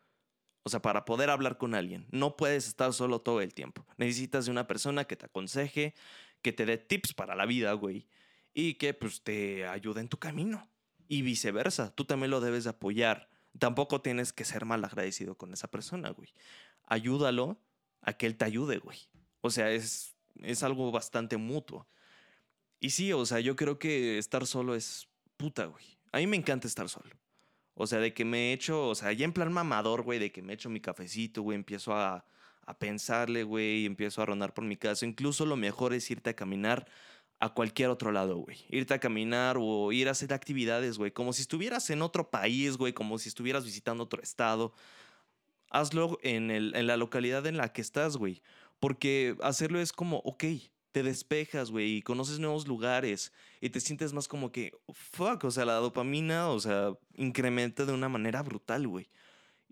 O 0.63 0.69
sea, 0.69 0.81
para 0.81 1.05
poder 1.05 1.29
hablar 1.29 1.57
con 1.57 1.75
alguien. 1.75 2.07
No 2.11 2.37
puedes 2.37 2.67
estar 2.67 2.93
solo 2.93 3.21
todo 3.21 3.41
el 3.41 3.53
tiempo. 3.53 3.85
Necesitas 3.97 4.45
de 4.45 4.51
una 4.51 4.65
persona 4.65 5.05
que 5.05 5.15
te 5.15 5.25
aconseje, 5.25 5.93
que 6.41 6.53
te 6.53 6.65
dé 6.65 6.77
tips 6.77 7.13
para 7.13 7.35
la 7.35 7.45
vida, 7.45 7.73
güey. 7.73 8.07
Y 8.53 8.75
que 8.75 8.93
pues 8.93 9.23
te 9.23 9.67
ayude 9.67 10.01
en 10.01 10.09
tu 10.09 10.17
camino 10.17 10.69
y 11.07 11.21
viceversa. 11.21 11.93
Tú 11.93 12.05
también 12.05 12.31
lo 12.31 12.39
debes 12.39 12.63
de 12.63 12.69
apoyar. 12.69 13.29
Tampoco 13.59 14.01
tienes 14.01 14.31
que 14.31 14.45
ser 14.45 14.65
mal 14.65 14.83
agradecido 14.83 15.35
con 15.35 15.53
esa 15.53 15.69
persona, 15.69 16.09
güey. 16.11 16.33
Ayúdalo 16.85 17.59
a 18.01 18.13
que 18.13 18.25
él 18.25 18.37
te 18.37 18.45
ayude, 18.45 18.77
güey. 18.77 18.99
O 19.41 19.49
sea, 19.49 19.71
es, 19.71 20.15
es 20.41 20.63
algo 20.63 20.91
bastante 20.91 21.37
mutuo. 21.37 21.87
Y 22.79 22.91
sí, 22.91 23.11
o 23.13 23.25
sea, 23.25 23.39
yo 23.39 23.55
creo 23.55 23.79
que 23.79 24.17
estar 24.17 24.45
solo 24.47 24.75
es 24.75 25.07
puta, 25.37 25.65
güey. 25.65 25.97
A 26.11 26.17
mí 26.17 26.27
me 26.27 26.37
encanta 26.37 26.67
estar 26.67 26.89
solo. 26.89 27.15
O 27.75 27.87
sea, 27.87 27.99
de 27.99 28.13
que 28.13 28.25
me 28.25 28.53
echo, 28.53 28.87
o 28.89 28.95
sea, 28.95 29.11
ya 29.13 29.25
en 29.25 29.33
plan 29.33 29.51
mamador, 29.51 30.03
güey, 30.03 30.19
de 30.19 30.31
que 30.31 30.41
me 30.41 30.53
echo 30.53 30.69
mi 30.69 30.79
cafecito, 30.79 31.41
güey, 31.41 31.55
empiezo 31.55 31.93
a, 31.95 32.25
a 32.65 32.77
pensarle, 32.77 33.43
güey, 33.43 33.85
empiezo 33.85 34.21
a 34.21 34.25
rondar 34.25 34.53
por 34.53 34.63
mi 34.63 34.77
casa. 34.77 35.05
Incluso 35.05 35.45
lo 35.45 35.55
mejor 35.55 35.93
es 35.93 36.09
irte 36.11 36.29
a 36.31 36.35
caminar 36.35 36.87
a 37.39 37.53
cualquier 37.53 37.89
otro 37.89 38.11
lado, 38.11 38.37
güey. 38.37 38.57
Irte 38.69 38.93
a 38.93 38.99
caminar 38.99 39.57
o 39.59 39.91
ir 39.91 40.07
a 40.07 40.11
hacer 40.11 40.33
actividades, 40.33 40.97
güey. 40.97 41.11
Como 41.11 41.33
si 41.33 41.41
estuvieras 41.41 41.89
en 41.89 42.01
otro 42.01 42.29
país, 42.31 42.77
güey. 42.77 42.93
Como 42.93 43.17
si 43.17 43.27
estuvieras 43.29 43.65
visitando 43.65 44.05
otro 44.05 44.21
estado. 44.21 44.73
Hazlo 45.69 46.19
en, 46.21 46.51
el, 46.51 46.73
en 46.75 46.87
la 46.87 46.95
localidad 46.95 47.45
en 47.45 47.57
la 47.57 47.73
que 47.73 47.81
estás, 47.81 48.15
güey. 48.15 48.41
Porque 48.79 49.35
hacerlo 49.41 49.81
es 49.81 49.91
como, 49.91 50.17
ok, 50.19 50.45
te 50.93 51.03
despejas, 51.03 51.71
güey, 51.71 51.97
y 51.97 52.01
conoces 52.03 52.39
nuevos 52.39 52.67
lugares 52.67 53.33
y 53.61 53.69
te 53.71 53.81
sientes 53.81 54.13
más 54.13 54.27
como 54.27 54.51
que, 54.51 54.73
fuck, 54.93 55.43
o 55.43 55.51
sea, 55.51 55.65
la 55.65 55.75
dopamina, 55.75 56.49
o 56.49 56.59
sea, 56.59 56.93
incrementa 57.15 57.85
de 57.85 57.93
una 57.93 58.09
manera 58.09 58.43
brutal, 58.43 58.87
güey. 58.87 59.09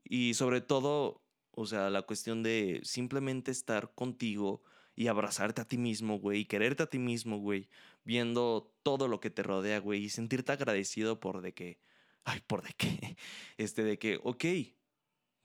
Y 0.04 0.34
sobre 0.34 0.62
todo, 0.62 1.22
o 1.52 1.66
sea, 1.68 1.90
la 1.92 2.02
cuestión 2.04 2.44
de 2.44 2.82
simplemente 2.84 3.52
estar 3.52 3.94
contigo 3.94 4.64
y 4.96 5.08
abrazarte 5.08 5.62
a 5.62 5.68
ti 5.68 5.78
mismo, 5.78 6.20
güey, 6.20 6.42
y 6.42 6.46
quererte 6.46 6.84
a 6.84 6.90
ti 6.90 7.00
mismo, 7.00 7.38
güey, 7.38 7.70
viendo 8.04 8.74
todo 8.84 9.08
lo 9.08 9.20
que 9.20 9.30
te 9.30 9.44
rodea, 9.44 9.80
güey, 9.80 10.04
y 10.06 10.10
sentirte 10.10 10.52
agradecido 10.54 11.20
por 11.20 11.42
de 11.42 11.54
que, 11.54 11.80
ay, 12.24 12.42
por 12.48 12.64
de 12.64 12.74
que, 12.74 13.18
este, 13.58 13.84
de 13.84 14.00
que, 14.00 14.20
ok, 14.24 14.46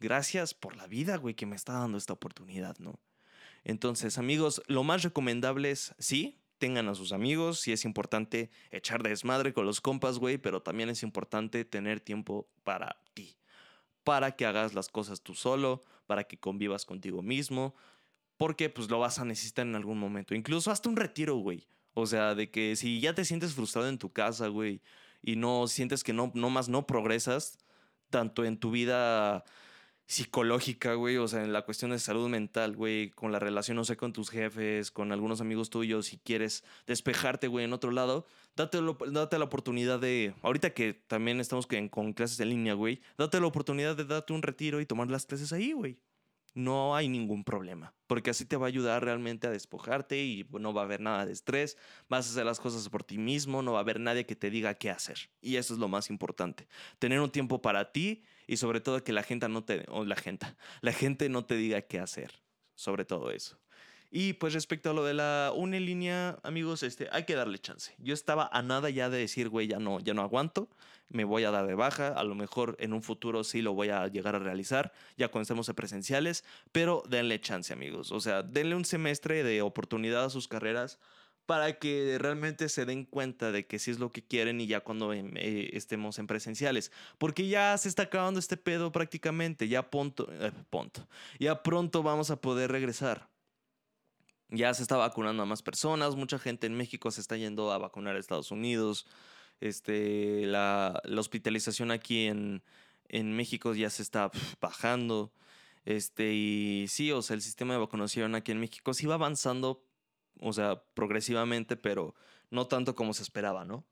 gracias 0.01 0.55
por 0.55 0.77
la 0.77 0.87
vida, 0.87 1.17
güey, 1.19 1.35
que 1.35 1.47
me 1.47 1.57
está 1.57 1.75
dando 1.75 1.99
esta 1.99 2.15
oportunidad, 2.15 2.79
¿no? 2.79 2.99
Entonces, 3.69 4.17
amigos, 4.17 4.63
lo 4.69 4.85
más 4.85 5.03
recomendable 5.03 5.73
es, 5.73 5.93
sí, 5.99 6.39
tengan 6.59 6.89
a 6.89 6.95
sus 6.95 7.11
amigos, 7.11 7.59
sí 7.59 7.73
es 7.73 7.85
importante 7.85 8.49
echar 8.71 9.03
desmadre 9.03 9.53
con 9.53 9.67
los 9.67 9.81
compas, 9.81 10.21
güey, 10.21 10.39
pero 10.39 10.63
también 10.63 10.89
es 10.89 11.03
importante 11.03 11.65
tener 11.65 11.99
tiempo 11.99 12.49
para 12.63 13.03
ti, 13.13 13.37
para 14.05 14.37
que 14.37 14.47
hagas 14.47 14.73
las 14.73 14.87
cosas 14.87 15.21
tú 15.21 15.35
solo, 15.35 15.83
para 16.07 16.23
que 16.23 16.39
convivas 16.39 16.85
contigo 16.85 17.23
mismo, 17.23 17.75
porque 18.37 18.71
pues 18.71 18.89
lo 18.89 19.01
vas 19.01 19.19
a 19.19 19.25
necesitar 19.25 19.67
en 19.67 19.75
algún 19.75 19.99
momento. 19.99 20.37
Incluso 20.37 20.71
hasta 20.71 20.89
un 20.89 20.95
retiro, 20.95 21.35
güey. 21.35 21.67
O 21.93 22.07
sea, 22.07 22.37
de 22.37 22.53
que 22.53 22.77
si 22.77 23.01
ya 23.01 23.17
te 23.17 23.25
sientes 23.25 23.55
frustrado 23.55 23.89
en 23.89 23.99
tu 23.99 24.13
casa, 24.13 24.47
güey, 24.47 24.81
y 25.23 25.35
no 25.35 25.67
sientes 25.67 26.05
que 26.05 26.13
no, 26.13 26.31
no 26.37 26.51
más 26.51 26.69
no 26.69 26.87
progresas, 26.87 27.59
tanto 28.11 28.45
en 28.45 28.59
tu 28.59 28.71
vida 28.71 29.43
psicológica, 30.07 30.95
güey, 30.95 31.17
o 31.17 31.27
sea, 31.27 31.43
en 31.43 31.53
la 31.53 31.63
cuestión 31.63 31.91
de 31.91 31.99
salud 31.99 32.29
mental, 32.29 32.77
güey, 32.77 33.11
con 33.11 33.33
la 33.33 33.39
relación, 33.39 33.77
no 33.77 33.85
sé, 33.85 33.97
con 33.97 34.13
tus 34.13 34.31
jefes, 34.31 34.91
con 34.91 35.13
algunos 35.13 35.41
amigos 35.41 35.69
tuyos, 35.71 36.07
si 36.07 36.19
quieres 36.19 36.65
despejarte, 36.87 37.49
güey, 37.49 37.65
en 37.65 37.73
otro 37.73 37.91
lado, 37.91 38.27
date, 38.55 38.79
date 39.11 39.39
la 39.39 39.45
oportunidad 39.45 39.99
de, 39.99 40.35
ahorita 40.43 40.71
que 40.71 40.95
también 40.95 41.41
estamos 41.41 41.67
con 41.91 42.13
clases 42.13 42.39
en 42.41 42.51
línea, 42.51 42.75
güey, 42.75 43.01
date 43.19 43.41
la 43.41 43.47
oportunidad 43.47 43.97
de 43.97 44.05
darte 44.05 44.33
un 44.33 44.43
retiro 44.43 44.81
y 44.81 44.87
tomar 44.87 45.11
las 45.11 45.27
clases 45.27 45.53
ahí, 45.53 45.73
güey 45.73 45.99
no 46.57 46.97
hay 46.97 47.07
ningún 47.07 47.45
problema, 47.45 47.93
porque 48.07 48.31
así 48.31 48.47
te 48.47 48.57
va 48.57 48.65
a 48.65 48.69
ayudar 48.69 49.05
realmente 49.05 49.47
a 49.47 49.51
despojarte 49.51 50.25
y 50.25 50.43
pues, 50.43 50.63
no 50.63 50.73
va 50.73 50.81
a 50.81 50.85
haber 50.87 51.03
nada 51.03 51.27
de 51.27 51.33
estrés, 51.33 51.77
vas 52.09 52.27
a 52.27 52.31
hacer 52.31 52.47
las 52.47 52.61
cosas 52.61 52.89
por 52.89 53.05
ti 53.05 53.19
mismo, 53.19 53.61
no 53.61 53.73
va 53.73 53.79
a 53.79 53.83
haber 53.83 54.01
nadie 54.01 54.25
que 54.25 54.37
te 54.37 54.49
diga 54.49 54.73
qué 54.73 54.89
hacer. 54.89 55.29
Y 55.43 55.57
eso 55.57 55.75
es 55.75 55.81
lo 55.81 55.87
más 55.87 56.09
importante, 56.09 56.67
tener 56.99 57.21
un 57.21 57.31
tiempo 57.31 57.61
para 57.61 57.93
ti 57.93 58.25
y 58.47 58.57
sobre 58.57 58.81
todo 58.81 59.03
que 59.03 59.13
la 59.13 59.23
gente 59.23 59.49
no 59.49 59.65
te, 59.65 59.85
la 60.05 60.17
gente, 60.17 60.47
la 60.81 60.93
gente 60.93 61.29
no 61.29 61.45
te 61.45 61.57
diga 61.57 61.83
qué 61.83 61.99
hacer, 61.99 62.33
sobre 62.75 63.05
todo 63.05 63.31
eso. 63.31 63.59
Y 64.11 64.35
pues 64.35 64.55
respecto 64.55 64.91
a 64.91 64.95
lo 64.95 65.05
de 65.05 65.15
la 65.15 65.53
línea 65.57 66.39
amigos, 66.43 66.83
este, 66.83 67.09
hay 67.11 67.25
que 67.25 67.35
darle 67.35 67.59
chance. 67.59 67.95
Yo 67.99 68.15
estaba 68.15 68.49
a 68.53 68.63
nada 68.63 68.89
ya 68.89 69.11
de 69.11 69.19
decir, 69.19 69.49
güey, 69.49 69.67
ya 69.67 69.79
no, 69.79 70.01
ya 70.01 70.15
no 70.15 70.23
aguanto, 70.23 70.69
me 71.09 71.25
voy 71.25 71.45
a 71.45 71.51
dar 71.51 71.67
de 71.67 71.75
baja, 71.75 72.09
a 72.09 72.25
lo 72.25 72.35
mejor 72.35 72.77
en 72.79 72.93
un 72.93 73.03
futuro 73.03 73.45
sí 73.45 73.63
lo 73.63 73.75
voy 73.75 73.91
a 73.91 74.07
llegar 74.09 74.35
a 74.35 74.39
realizar, 74.39 74.93
ya 75.17 75.29
cuando 75.29 75.43
estemos 75.43 75.71
presenciales, 75.75 76.45
pero 76.73 77.03
denle 77.09 77.41
chance, 77.41 77.73
amigos. 77.73 78.13
O 78.13 78.21
sea, 78.21 78.43
denle 78.43 78.77
un 78.77 78.85
semestre 78.85 79.43
de 79.43 79.63
oportunidad 79.63 80.25
a 80.25 80.31
sus 80.31 80.49
carreras 80.49 80.99
para 81.47 81.79
que 81.79 82.19
realmente 82.19 82.69
se 82.69 82.85
den 82.85 83.05
cuenta 83.05 83.53
de 83.53 83.67
que 83.67 83.79
sí 83.79 83.93
es 83.93 83.99
lo 83.99 84.11
que 84.11 84.23
quieren 84.23 84.61
y 84.61 84.67
ya 84.67 84.81
cuando 84.81 85.13
em, 85.13 85.33
eh, 85.37 85.71
estemos 85.73 86.19
en 86.19 86.27
presenciales. 86.27 86.93
Porque 87.19 87.49
ya 87.49 87.79
se 87.79 87.89
está 87.89 88.05
acabando 88.05 88.41
este 88.41 88.57
pedo 88.57 88.93
prácticamente, 88.93 89.69
ya 89.69 89.91
pronto, 89.91 90.29
eh, 90.31 90.53
ya 91.39 91.63
pronto 91.63 92.03
vamos 92.03 92.31
a 92.31 92.41
poder 92.41 92.71
regresar. 92.73 93.29
Ya 94.49 94.73
se 94.75 94.83
está 94.83 94.97
vacunando 94.97 95.43
a 95.43 95.47
más 95.47 95.63
personas, 95.63 96.15
mucha 96.17 96.39
gente 96.39 96.67
en 96.67 96.77
México 96.77 97.11
se 97.11 97.21
está 97.21 97.37
yendo 97.37 97.73
a 97.73 97.79
vacunar 97.79 98.17
a 98.17 98.19
Estados 98.19 98.51
Unidos. 98.51 99.07
Este, 99.61 100.47
la, 100.47 101.03
hospitalización 101.19 101.91
aquí 101.91 102.27
en, 102.27 102.63
en 103.09 103.35
México 103.35 103.75
ya 103.75 103.91
se 103.91 104.03
está 104.03 104.31
bajando. 104.61 105.33
Este, 105.85 106.35
y 106.35 106.87
sí, 106.89 107.13
o 107.13 107.23
sea, 107.23 107.35
el 107.35 107.43
sistema 107.43 107.75
de 107.75 107.81
vacunación 107.81 108.35
aquí 108.35 108.53
en 108.53 108.61
México 108.61 108.93
sí 108.93 109.07
va 109.07 109.15
avanzando, 109.15 109.86
o 110.41 110.53
sea, 110.53 110.83
progresivamente, 110.95 111.77
pero 111.77 112.15
no 112.51 112.67
tanto 112.67 112.95
como 112.95 113.15
se 113.15 113.23
esperaba, 113.23 113.65
¿no? 113.65 113.85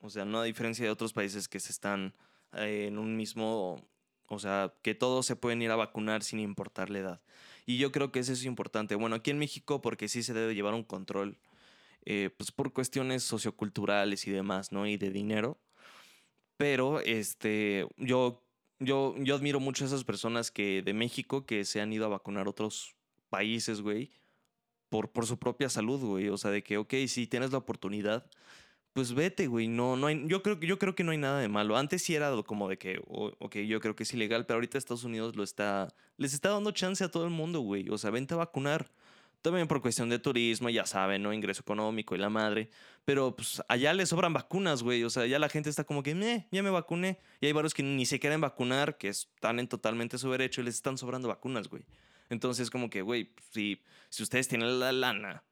O 0.00 0.10
sea, 0.10 0.24
no 0.24 0.40
a 0.40 0.44
diferencia 0.44 0.84
de 0.84 0.90
otros 0.90 1.12
países 1.12 1.48
que 1.48 1.60
se 1.60 1.72
están 1.72 2.14
eh, 2.54 2.86
en 2.88 2.98
un 2.98 3.16
mismo, 3.16 3.86
o 4.26 4.38
sea, 4.38 4.74
que 4.82 4.94
todos 4.94 5.26
se 5.26 5.36
pueden 5.36 5.62
ir 5.62 5.70
a 5.70 5.76
vacunar 5.76 6.22
sin 6.22 6.40
importar 6.40 6.90
la 6.90 6.98
edad. 6.98 7.22
Y 7.66 7.78
yo 7.78 7.92
creo 7.92 8.10
que 8.10 8.18
eso 8.18 8.32
es 8.32 8.44
importante. 8.44 8.96
Bueno, 8.96 9.16
aquí 9.16 9.30
en 9.30 9.38
México, 9.38 9.80
porque 9.80 10.08
sí 10.08 10.22
se 10.22 10.34
debe 10.34 10.54
llevar 10.54 10.74
un 10.74 10.82
control, 10.82 11.38
eh, 12.04 12.30
pues 12.36 12.50
por 12.50 12.72
cuestiones 12.72 13.22
socioculturales 13.22 14.26
y 14.26 14.32
demás, 14.32 14.72
¿no? 14.72 14.86
Y 14.86 14.96
de 14.96 15.10
dinero. 15.10 15.60
Pero 16.56 17.00
este, 17.00 17.86
yo, 17.96 18.44
yo, 18.80 19.14
yo 19.18 19.36
admiro 19.36 19.60
mucho 19.60 19.84
a 19.84 19.86
esas 19.86 20.04
personas 20.04 20.50
que 20.50 20.82
de 20.82 20.92
México 20.94 21.46
que 21.46 21.64
se 21.64 21.80
han 21.80 21.92
ido 21.92 22.06
a 22.06 22.08
vacunar 22.08 22.48
otros 22.48 22.96
países, 23.30 23.80
güey 23.80 24.10
por, 24.92 25.10
por 25.10 25.26
su 25.26 25.38
propia 25.38 25.70
salud, 25.70 26.00
güey. 26.00 26.28
O 26.28 26.36
sea, 26.36 26.50
de 26.50 26.62
que, 26.62 26.76
ok, 26.76 26.92
si 27.08 27.26
tienes 27.26 27.50
la 27.50 27.56
oportunidad, 27.56 28.26
pues 28.92 29.14
vete, 29.14 29.46
güey. 29.46 29.66
No, 29.66 29.96
no 29.96 30.08
hay, 30.08 30.22
yo, 30.26 30.42
creo, 30.42 30.60
yo 30.60 30.78
creo 30.78 30.94
que 30.94 31.02
no 31.02 31.12
hay 31.12 31.18
nada 31.18 31.40
de 31.40 31.48
malo. 31.48 31.78
Antes 31.78 32.02
sí 32.02 32.14
era 32.14 32.30
como 32.42 32.68
de 32.68 32.76
que, 32.76 33.00
ok, 33.06 33.56
yo 33.56 33.80
creo 33.80 33.96
que 33.96 34.02
es 34.02 34.12
ilegal, 34.12 34.44
pero 34.44 34.56
ahorita 34.56 34.76
Estados 34.76 35.04
Unidos 35.04 35.34
lo 35.34 35.44
está, 35.44 35.88
les 36.18 36.34
está 36.34 36.50
dando 36.50 36.72
chance 36.72 37.02
a 37.02 37.10
todo 37.10 37.24
el 37.24 37.30
mundo, 37.30 37.60
güey. 37.60 37.88
O 37.88 37.96
sea, 37.96 38.10
vente 38.10 38.34
a 38.34 38.36
vacunar. 38.36 38.92
También 39.40 39.66
por 39.66 39.80
cuestión 39.80 40.10
de 40.10 40.18
turismo, 40.18 40.68
ya 40.68 40.84
saben, 40.84 41.22
¿no? 41.22 41.32
Ingreso 41.32 41.62
económico 41.62 42.14
y 42.14 42.18
la 42.18 42.28
madre. 42.28 42.68
Pero 43.06 43.34
pues 43.34 43.62
allá 43.68 43.94
les 43.94 44.10
sobran 44.10 44.34
vacunas, 44.34 44.82
güey. 44.82 45.04
O 45.04 45.10
sea, 45.10 45.24
ya 45.26 45.38
la 45.38 45.48
gente 45.48 45.70
está 45.70 45.84
como 45.84 46.02
que, 46.02 46.14
meh, 46.14 46.48
ya 46.52 46.62
me 46.62 46.70
vacuné. 46.70 47.18
Y 47.40 47.46
hay 47.46 47.52
varios 47.52 47.72
que 47.72 47.82
ni 47.82 48.04
se 48.04 48.20
quieren 48.20 48.42
vacunar, 48.42 48.98
que 48.98 49.08
están 49.08 49.58
en 49.58 49.68
totalmente 49.68 50.18
su 50.18 50.30
derecho 50.30 50.60
y 50.60 50.64
les 50.64 50.74
están 50.74 50.98
sobrando 50.98 51.28
vacunas, 51.28 51.68
güey. 51.68 51.82
Entonces, 52.32 52.70
como 52.70 52.88
que, 52.88 53.02
güey, 53.02 53.30
si, 53.50 53.82
si 54.08 54.22
ustedes 54.22 54.48
tienen 54.48 54.80
la 54.80 54.90
lana 54.90 55.44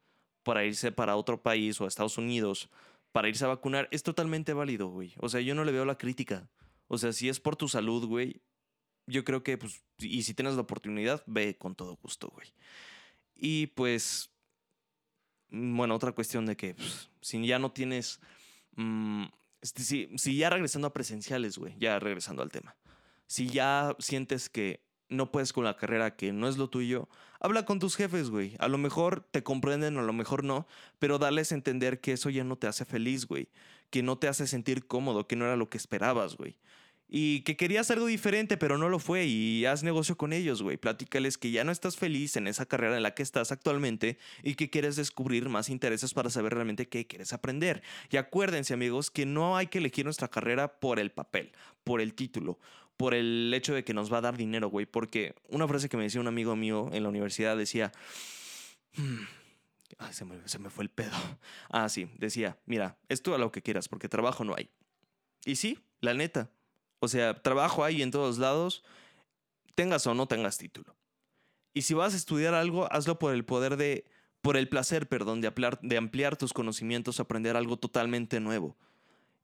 para 0.43 0.65
irse 0.65 0.91
para 0.91 1.15
otro 1.15 1.43
país 1.43 1.79
o 1.79 1.85
a 1.85 1.89
Estados 1.89 2.17
Unidos 2.17 2.71
para 3.13 3.29
irse 3.29 3.45
a 3.45 3.49
vacunar, 3.49 3.87
es 3.91 4.03
totalmente 4.03 4.55
válido, 4.55 4.89
güey. 4.89 5.13
O 5.19 5.29
sea, 5.29 5.43
yo 5.43 5.55
no 5.55 5.65
le 5.65 5.73
veo 5.73 5.85
la 5.85 5.99
crítica. 5.99 6.49
O 6.89 6.97
sea, 6.97 7.13
si 7.13 7.29
es 7.29 7.39
por 7.39 7.55
tu 7.55 7.69
salud, 7.69 8.07
güey, 8.07 8.41
yo 9.07 9.25
creo 9.25 9.43
que, 9.43 9.59
pues, 9.59 9.85
y 9.99 10.23
si 10.23 10.33
tienes 10.33 10.55
la 10.55 10.63
oportunidad, 10.63 11.23
ve 11.27 11.59
con 11.59 11.75
todo 11.75 11.97
gusto, 11.97 12.31
güey. 12.35 12.49
Y 13.35 13.67
pues, 13.67 14.31
mm, 15.51 15.77
bueno, 15.77 15.95
otra 15.95 16.13
cuestión 16.13 16.47
de 16.47 16.57
que, 16.57 16.77
pues, 16.77 17.11
si 17.21 17.47
ya 17.47 17.59
no 17.59 17.73
tienes, 17.73 18.21
mm, 18.77 19.25
este, 19.61 19.83
si, 19.83 20.09
si 20.17 20.39
ya 20.39 20.49
regresando 20.49 20.89
a 20.89 20.95
presenciales, 20.95 21.59
güey, 21.59 21.77
ya 21.79 21.99
regresando 21.99 22.43
al 22.43 22.51
tema, 22.51 22.75
si 23.27 23.49
ya 23.49 23.95
sientes 23.99 24.49
que 24.49 24.81
no 25.11 25.31
puedes 25.31 25.53
con 25.53 25.65
la 25.65 25.77
carrera 25.77 26.17
que 26.17 26.33
no 26.33 26.49
es 26.49 26.57
lo 26.57 26.71
tuyo, 26.71 27.09
habla 27.41 27.65
con 27.65 27.79
tus 27.79 27.97
jefes, 27.97 28.31
güey. 28.31 28.55
A 28.59 28.69
lo 28.69 28.79
mejor 28.79 29.27
te 29.31 29.43
comprenden 29.43 29.99
a 29.99 30.03
lo 30.03 30.13
mejor 30.13 30.45
no, 30.45 30.67
pero 30.99 31.19
darles 31.19 31.53
a 31.53 31.57
entender 31.57 32.01
que 32.01 32.13
eso 32.13 32.31
ya 32.31 32.45
no 32.45 32.57
te 32.57 32.67
hace 32.67 32.85
feliz, 32.85 33.27
güey. 33.27 33.49
Que 33.91 34.03
no 34.03 34.19
te 34.19 34.29
hace 34.29 34.47
sentir 34.47 34.87
cómodo, 34.87 35.27
que 35.27 35.37
no 35.37 35.45
era 35.45 35.57
lo 35.57 35.69
que 35.69 35.77
esperabas, 35.77 36.37
güey. 36.37 36.57
Y 37.13 37.41
que 37.41 37.57
querías 37.57 37.91
algo 37.91 38.07
diferente, 38.07 38.57
pero 38.57 38.79
no 38.79 38.89
lo 38.89 39.01
fue. 39.01 39.27
Y 39.27 39.65
haz 39.67 39.83
negocio 39.83 40.17
con 40.17 40.33
ellos, 40.33 40.63
güey. 40.63 40.77
Platícales 40.77 41.39
que 41.39 41.51
ya 41.51 41.65
no 41.65 41.73
estás 41.73 41.97
feliz 41.97 42.37
en 42.37 42.47
esa 42.47 42.67
carrera 42.67 42.97
en 42.97 43.03
la 43.03 43.15
que 43.15 43.25
estás 43.25 43.51
actualmente 43.51 44.17
y 44.45 44.55
que 44.55 44.71
quieres 44.71 44.95
descubrir 44.95 45.49
más 45.49 45.71
intereses 45.71 46.15
para 46.15 46.31
saber 46.31 46.55
realmente 46.55 46.89
qué 46.89 47.09
quieres 47.09 47.33
aprender. 47.33 47.83
Y 48.11 48.17
acuérdense, 48.17 48.75
amigos, 48.75 49.11
que 49.11 49.27
no 49.27 49.57
hay 49.57 49.67
que 49.67 49.79
elegir 49.79 50.05
nuestra 50.05 50.29
carrera 50.29 50.79
por 50.79 51.01
el 51.01 51.11
papel, 51.11 51.51
por 51.83 52.01
el 52.01 52.15
título 52.15 52.61
por 53.01 53.15
el 53.15 53.51
hecho 53.55 53.73
de 53.73 53.83
que 53.83 53.95
nos 53.95 54.13
va 54.13 54.19
a 54.19 54.21
dar 54.21 54.37
dinero, 54.37 54.69
güey. 54.69 54.85
Porque 54.85 55.35
una 55.49 55.67
frase 55.67 55.89
que 55.89 55.97
me 55.97 56.03
decía 56.03 56.21
un 56.21 56.27
amigo 56.27 56.55
mío 56.55 56.91
en 56.93 57.03
la 57.03 57.09
universidad 57.09 57.57
decía... 57.57 57.93
Hmm, 58.95 59.23
se 60.11 60.27
me, 60.27 60.47
se 60.47 60.59
me 60.59 60.69
fue 60.69 60.85
el 60.85 60.91
pedo. 60.91 61.17
Ah, 61.71 61.89
sí, 61.89 62.11
decía, 62.19 62.59
mira, 62.67 62.99
esto 63.09 63.39
lo 63.39 63.53
que 63.53 63.63
quieras, 63.63 63.89
porque 63.89 64.11
trabajo 64.11 64.45
no 64.45 64.55
hay. 64.55 64.69
Y 65.47 65.57
sí, 65.57 65.79
la 66.03 66.13
neta. 66.13 66.51
O 66.99 67.09
sea, 67.09 67.41
trabajo 67.41 67.85
hay 67.85 68.03
en 68.03 68.11
todos 68.11 68.37
lados, 68.37 68.85
tengas 69.75 70.07
o 70.07 70.13
no 70.13 70.27
tengas 70.27 70.59
título. 70.59 70.95
Y 71.73 71.83
si 71.83 71.95
vas 71.95 72.13
a 72.13 72.19
estudiar 72.19 72.53
algo, 72.53 72.87
hazlo 72.93 73.19
por 73.19 73.33
el 73.33 73.47
poder 73.47 73.79
de, 73.79 74.05
por 74.43 74.59
el 74.59 74.69
placer, 74.69 75.09
perdón, 75.09 75.41
de 75.41 75.47
ampliar, 75.47 75.81
de 75.81 75.97
ampliar 75.97 76.37
tus 76.37 76.53
conocimientos, 76.53 77.19
aprender 77.19 77.57
algo 77.57 77.79
totalmente 77.79 78.41
nuevo. 78.41 78.77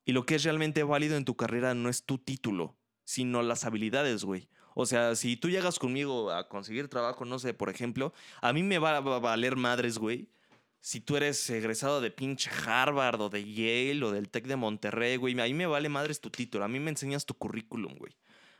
Y 0.05 0.11
lo 0.11 0.27
que 0.27 0.35
es 0.35 0.43
realmente 0.43 0.83
válido 0.83 1.17
en 1.17 1.25
tu 1.25 1.35
carrera 1.35 1.73
no 1.73 1.89
es 1.89 2.03
tu 2.03 2.19
título, 2.19 2.75
sino 3.07 3.41
las 3.41 3.63
habilidades, 3.63 4.25
güey. 4.25 4.49
O 4.75 4.85
sea, 4.85 5.15
si 5.15 5.37
tú 5.37 5.49
llegas 5.49 5.79
conmigo 5.79 6.29
a 6.29 6.49
conseguir 6.49 6.89
trabajo, 6.89 7.23
no 7.23 7.39
sé, 7.39 7.53
por 7.53 7.69
ejemplo, 7.69 8.13
a 8.41 8.51
mí 8.51 8.63
me 8.63 8.79
va 8.79 8.97
a 8.97 8.99
valer 8.99 9.55
madres, 9.55 9.97
güey. 9.97 10.27
Si 10.81 10.99
tú 10.99 11.15
eres 11.15 11.49
egresado 11.49 12.01
de 12.01 12.11
pinche 12.11 12.49
Harvard 12.49 13.21
o 13.21 13.29
de 13.29 13.45
Yale 13.45 14.03
o 14.03 14.11
del 14.11 14.29
Tec 14.29 14.45
de 14.45 14.57
Monterrey, 14.57 15.15
güey, 15.15 15.39
a 15.39 15.45
mí 15.45 15.53
me 15.53 15.67
vale 15.67 15.87
madres 15.87 16.19
tu 16.19 16.29
título. 16.29 16.65
A 16.65 16.67
mí 16.67 16.81
me 16.81 16.89
enseñas 16.89 17.25
tu 17.25 17.33
currículum, 17.33 17.95
güey. 17.95 18.11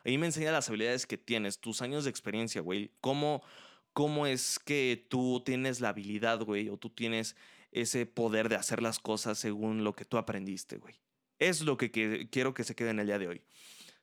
A 0.05 0.09
mí 0.09 0.17
me 0.17 0.27
enseñas 0.27 0.53
las 0.53 0.69
habilidades 0.69 1.05
que 1.05 1.17
tienes, 1.17 1.59
tus 1.59 1.81
años 1.81 2.05
de 2.05 2.09
experiencia, 2.09 2.61
güey. 2.61 2.93
Cómo, 3.01 3.43
cómo 3.91 4.27
es 4.27 4.59
que 4.59 5.05
tú 5.09 5.43
tienes 5.45 5.81
la 5.81 5.89
habilidad, 5.89 6.39
güey, 6.41 6.69
o 6.69 6.77
tú 6.77 6.89
tienes 6.89 7.35
ese 7.73 8.05
poder 8.05 8.47
de 8.47 8.55
hacer 8.55 8.81
las 8.81 8.99
cosas 8.99 9.37
según 9.37 9.83
lo 9.83 9.93
que 9.93 10.05
tú 10.05 10.17
aprendiste, 10.17 10.77
güey. 10.77 10.95
Es 11.37 11.61
lo 11.61 11.75
que 11.75 11.91
quiero 12.31 12.53
que 12.53 12.63
se 12.63 12.75
quede 12.75 12.91
en 12.91 12.99
el 13.01 13.07
día 13.07 13.19
de 13.19 13.27
hoy. 13.27 13.41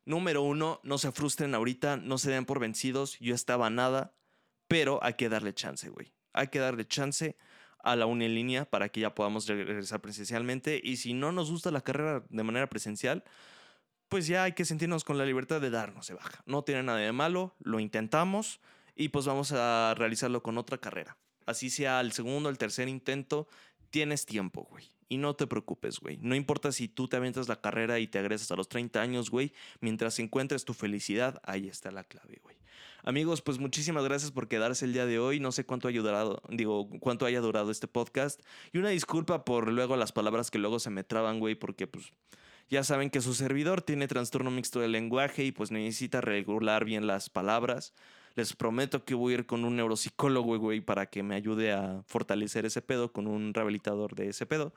Número 0.04 0.42
uno, 0.42 0.80
no 0.82 0.98
se 0.98 1.12
frustren 1.12 1.54
ahorita, 1.54 1.96
no 1.96 2.18
se 2.18 2.30
den 2.30 2.44
por 2.44 2.60
vencidos, 2.60 3.18
yo 3.20 3.34
estaba 3.34 3.70
nada, 3.70 4.14
pero 4.68 5.02
hay 5.02 5.14
que 5.14 5.28
darle 5.28 5.54
chance, 5.54 5.88
güey. 5.88 6.12
Hay 6.32 6.48
que 6.48 6.58
darle 6.58 6.86
chance 6.86 7.36
a 7.78 7.96
la 7.96 8.06
uni 8.06 8.24
en 8.24 8.34
línea 8.34 8.64
para 8.64 8.88
que 8.88 9.00
ya 9.00 9.14
podamos 9.14 9.46
regresar 9.46 10.00
presencialmente 10.00 10.80
y 10.82 10.96
si 10.96 11.14
no 11.14 11.32
nos 11.32 11.50
gusta 11.50 11.70
la 11.70 11.82
carrera 11.82 12.24
de 12.28 12.42
manera 12.42 12.68
presencial, 12.68 13.24
pues 14.08 14.26
ya 14.26 14.44
hay 14.44 14.52
que 14.52 14.64
sentirnos 14.64 15.04
con 15.04 15.18
la 15.18 15.26
libertad 15.26 15.60
de 15.60 15.70
darnos 15.70 16.08
de 16.08 16.14
baja. 16.14 16.42
No 16.46 16.64
tiene 16.64 16.82
nada 16.82 16.98
de 16.98 17.12
malo, 17.12 17.54
lo 17.60 17.80
intentamos 17.80 18.60
y 18.94 19.08
pues 19.08 19.26
vamos 19.26 19.52
a 19.52 19.94
realizarlo 19.96 20.42
con 20.42 20.58
otra 20.58 20.78
carrera. 20.78 21.16
Así 21.46 21.68
sea 21.68 22.00
el 22.00 22.12
segundo, 22.12 22.48
el 22.48 22.58
tercer 22.58 22.88
intento, 22.88 23.48
tienes 23.90 24.24
tiempo, 24.24 24.66
güey. 24.70 24.93
Y 25.08 25.18
no 25.18 25.34
te 25.34 25.46
preocupes, 25.46 26.00
güey. 26.00 26.18
No 26.20 26.34
importa 26.34 26.72
si 26.72 26.88
tú 26.88 27.08
te 27.08 27.16
avientas 27.16 27.48
la 27.48 27.60
carrera 27.60 27.98
y 27.98 28.06
te 28.06 28.18
agresas 28.18 28.50
a 28.50 28.56
los 28.56 28.68
30 28.68 29.00
años, 29.00 29.30
güey. 29.30 29.52
Mientras 29.80 30.18
encuentres 30.18 30.64
tu 30.64 30.74
felicidad, 30.74 31.40
ahí 31.44 31.68
está 31.68 31.90
la 31.90 32.04
clave, 32.04 32.40
güey. 32.42 32.56
Amigos, 33.06 33.42
pues 33.42 33.58
muchísimas 33.58 34.02
gracias 34.04 34.32
por 34.32 34.48
quedarse 34.48 34.86
el 34.86 34.94
día 34.94 35.04
de 35.04 35.18
hoy. 35.18 35.38
No 35.38 35.52
sé 35.52 35.66
cuánto 35.66 35.88
haya 35.88 36.00
durado, 36.00 36.40
digo, 36.48 36.88
cuánto 37.00 37.26
haya 37.26 37.40
durado 37.40 37.70
este 37.70 37.86
podcast. 37.86 38.40
Y 38.72 38.78
una 38.78 38.88
disculpa 38.88 39.44
por 39.44 39.70
luego 39.70 39.96
las 39.96 40.12
palabras 40.12 40.50
que 40.50 40.58
luego 40.58 40.78
se 40.78 40.88
me 40.88 41.04
traban, 41.04 41.38
güey, 41.38 41.54
porque 41.54 41.86
pues 41.86 42.12
ya 42.70 42.82
saben 42.82 43.10
que 43.10 43.20
su 43.20 43.34
servidor 43.34 43.82
tiene 43.82 44.08
trastorno 44.08 44.50
mixto 44.50 44.80
del 44.80 44.92
lenguaje 44.92 45.44
y 45.44 45.52
pues 45.52 45.70
necesita 45.70 46.22
regular 46.22 46.86
bien 46.86 47.06
las 47.06 47.28
palabras. 47.28 47.92
Les 48.34 48.54
prometo 48.54 49.04
que 49.04 49.14
voy 49.14 49.32
a 49.32 49.38
ir 49.38 49.46
con 49.46 49.64
un 49.64 49.76
neuropsicólogo, 49.76 50.58
güey, 50.58 50.80
para 50.80 51.06
que 51.06 51.22
me 51.22 51.36
ayude 51.36 51.72
a 51.72 52.02
fortalecer 52.06 52.66
ese 52.66 52.82
pedo, 52.82 53.12
con 53.12 53.26
un 53.26 53.54
rehabilitador 53.54 54.14
de 54.14 54.28
ese 54.28 54.44
pedo. 54.44 54.74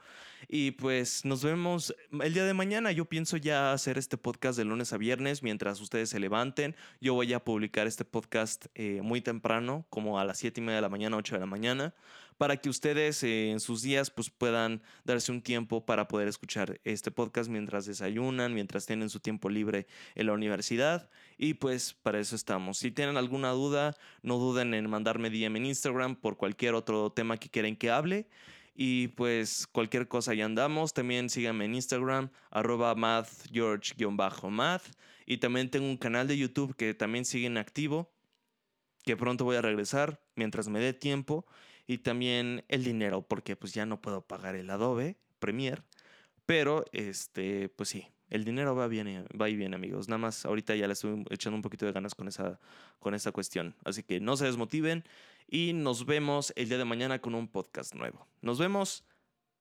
Y 0.47 0.71
pues 0.71 1.25
nos 1.25 1.43
vemos 1.43 1.95
el 2.21 2.33
día 2.33 2.45
de 2.45 2.53
mañana. 2.53 2.91
Yo 2.91 3.05
pienso 3.05 3.37
ya 3.37 3.73
hacer 3.73 3.97
este 3.97 4.17
podcast 4.17 4.57
de 4.57 4.65
lunes 4.65 4.93
a 4.93 4.97
viernes 4.97 5.41
mientras 5.41 5.81
ustedes 5.81 6.09
se 6.09 6.19
levanten. 6.19 6.75
Yo 7.01 7.15
voy 7.15 7.33
a 7.33 7.43
publicar 7.43 7.87
este 7.87 8.05
podcast 8.05 8.67
eh, 8.75 9.01
muy 9.01 9.21
temprano, 9.21 9.85
como 9.89 10.19
a 10.19 10.25
las 10.25 10.37
7 10.37 10.61
y 10.61 10.63
media 10.63 10.75
de 10.75 10.81
la 10.83 10.89
mañana, 10.89 11.17
8 11.17 11.35
de 11.35 11.39
la 11.39 11.47
mañana 11.47 11.93
para 12.37 12.57
que 12.57 12.69
ustedes 12.69 13.23
eh, 13.23 13.51
en 13.51 13.59
sus 13.59 13.81
días 13.81 14.11
pues 14.11 14.29
puedan 14.29 14.81
darse 15.03 15.31
un 15.31 15.41
tiempo 15.41 15.85
para 15.85 16.07
poder 16.07 16.27
escuchar 16.27 16.79
este 16.83 17.11
podcast 17.11 17.49
mientras 17.49 17.85
desayunan, 17.85 18.53
mientras 18.53 18.85
tienen 18.85 19.09
su 19.09 19.19
tiempo 19.19 19.49
libre 19.49 19.87
en 20.15 20.27
la 20.27 20.33
universidad 20.33 21.09
y 21.37 21.55
pues 21.55 21.93
para 21.93 22.19
eso 22.19 22.35
estamos. 22.35 22.77
Si 22.77 22.91
tienen 22.91 23.17
alguna 23.17 23.51
duda, 23.51 23.95
no 24.21 24.37
duden 24.37 24.73
en 24.73 24.89
mandarme 24.89 25.29
DM 25.29 25.57
en 25.57 25.65
Instagram 25.65 26.15
por 26.15 26.37
cualquier 26.37 26.73
otro 26.73 27.11
tema 27.11 27.37
que 27.37 27.49
quieren 27.49 27.75
que 27.75 27.91
hable. 27.91 28.27
Y 28.79 29.07
pues 29.09 29.65
cualquier 29.65 30.07
cosa 30.07 30.35
ya 30.35 30.45
andamos. 30.45 30.93
También 30.93 31.29
síganme 31.31 31.65
en 31.65 31.75
Instagram, 31.75 32.29
arroba 32.51 32.93
mathgeorge-math. 32.95 34.83
Y 35.25 35.37
también 35.37 35.69
tengo 35.69 35.87
un 35.87 35.97
canal 35.97 36.27
de 36.27 36.37
YouTube 36.37 36.75
que 36.75 36.93
también 36.93 37.25
sigue 37.25 37.47
en 37.47 37.57
activo, 37.57 38.11
que 39.03 39.17
pronto 39.17 39.43
voy 39.45 39.55
a 39.57 39.61
regresar 39.61 40.21
mientras 40.35 40.69
me 40.69 40.79
dé 40.79 40.93
tiempo. 40.93 41.45
Y 41.87 41.99
también 41.99 42.65
el 42.67 42.83
dinero, 42.83 43.21
porque 43.21 43.55
pues 43.55 43.73
ya 43.73 43.85
no 43.85 44.01
puedo 44.01 44.21
pagar 44.21 44.55
el 44.55 44.69
Adobe 44.69 45.15
Premiere. 45.39 45.83
Pero, 46.45 46.85
este, 46.91 47.69
pues 47.69 47.89
sí, 47.89 48.07
el 48.29 48.43
dinero 48.43 48.75
va 48.75 48.87
bien, 48.87 49.25
va 49.39 49.49
y 49.49 49.55
bien, 49.55 49.73
amigos. 49.73 50.07
Nada 50.09 50.17
más 50.17 50.45
ahorita 50.45 50.75
ya 50.75 50.87
le 50.87 50.93
estoy 50.93 51.23
echando 51.29 51.55
un 51.55 51.61
poquito 51.61 51.85
de 51.85 51.93
ganas 51.93 52.13
con 52.13 52.27
esa, 52.27 52.59
con 52.99 53.13
esa 53.13 53.31
cuestión. 53.31 53.75
Así 53.85 54.03
que 54.03 54.19
no 54.19 54.35
se 54.37 54.45
desmotiven 54.45 55.03
y 55.47 55.73
nos 55.73 56.05
vemos 56.05 56.53
el 56.55 56.69
día 56.69 56.77
de 56.77 56.85
mañana 56.85 57.19
con 57.19 57.35
un 57.35 57.47
podcast 57.47 57.95
nuevo. 57.95 58.27
Nos 58.41 58.59
vemos. 58.59 59.05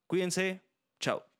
Cuídense. 0.07 0.61
Chao. 0.99 1.36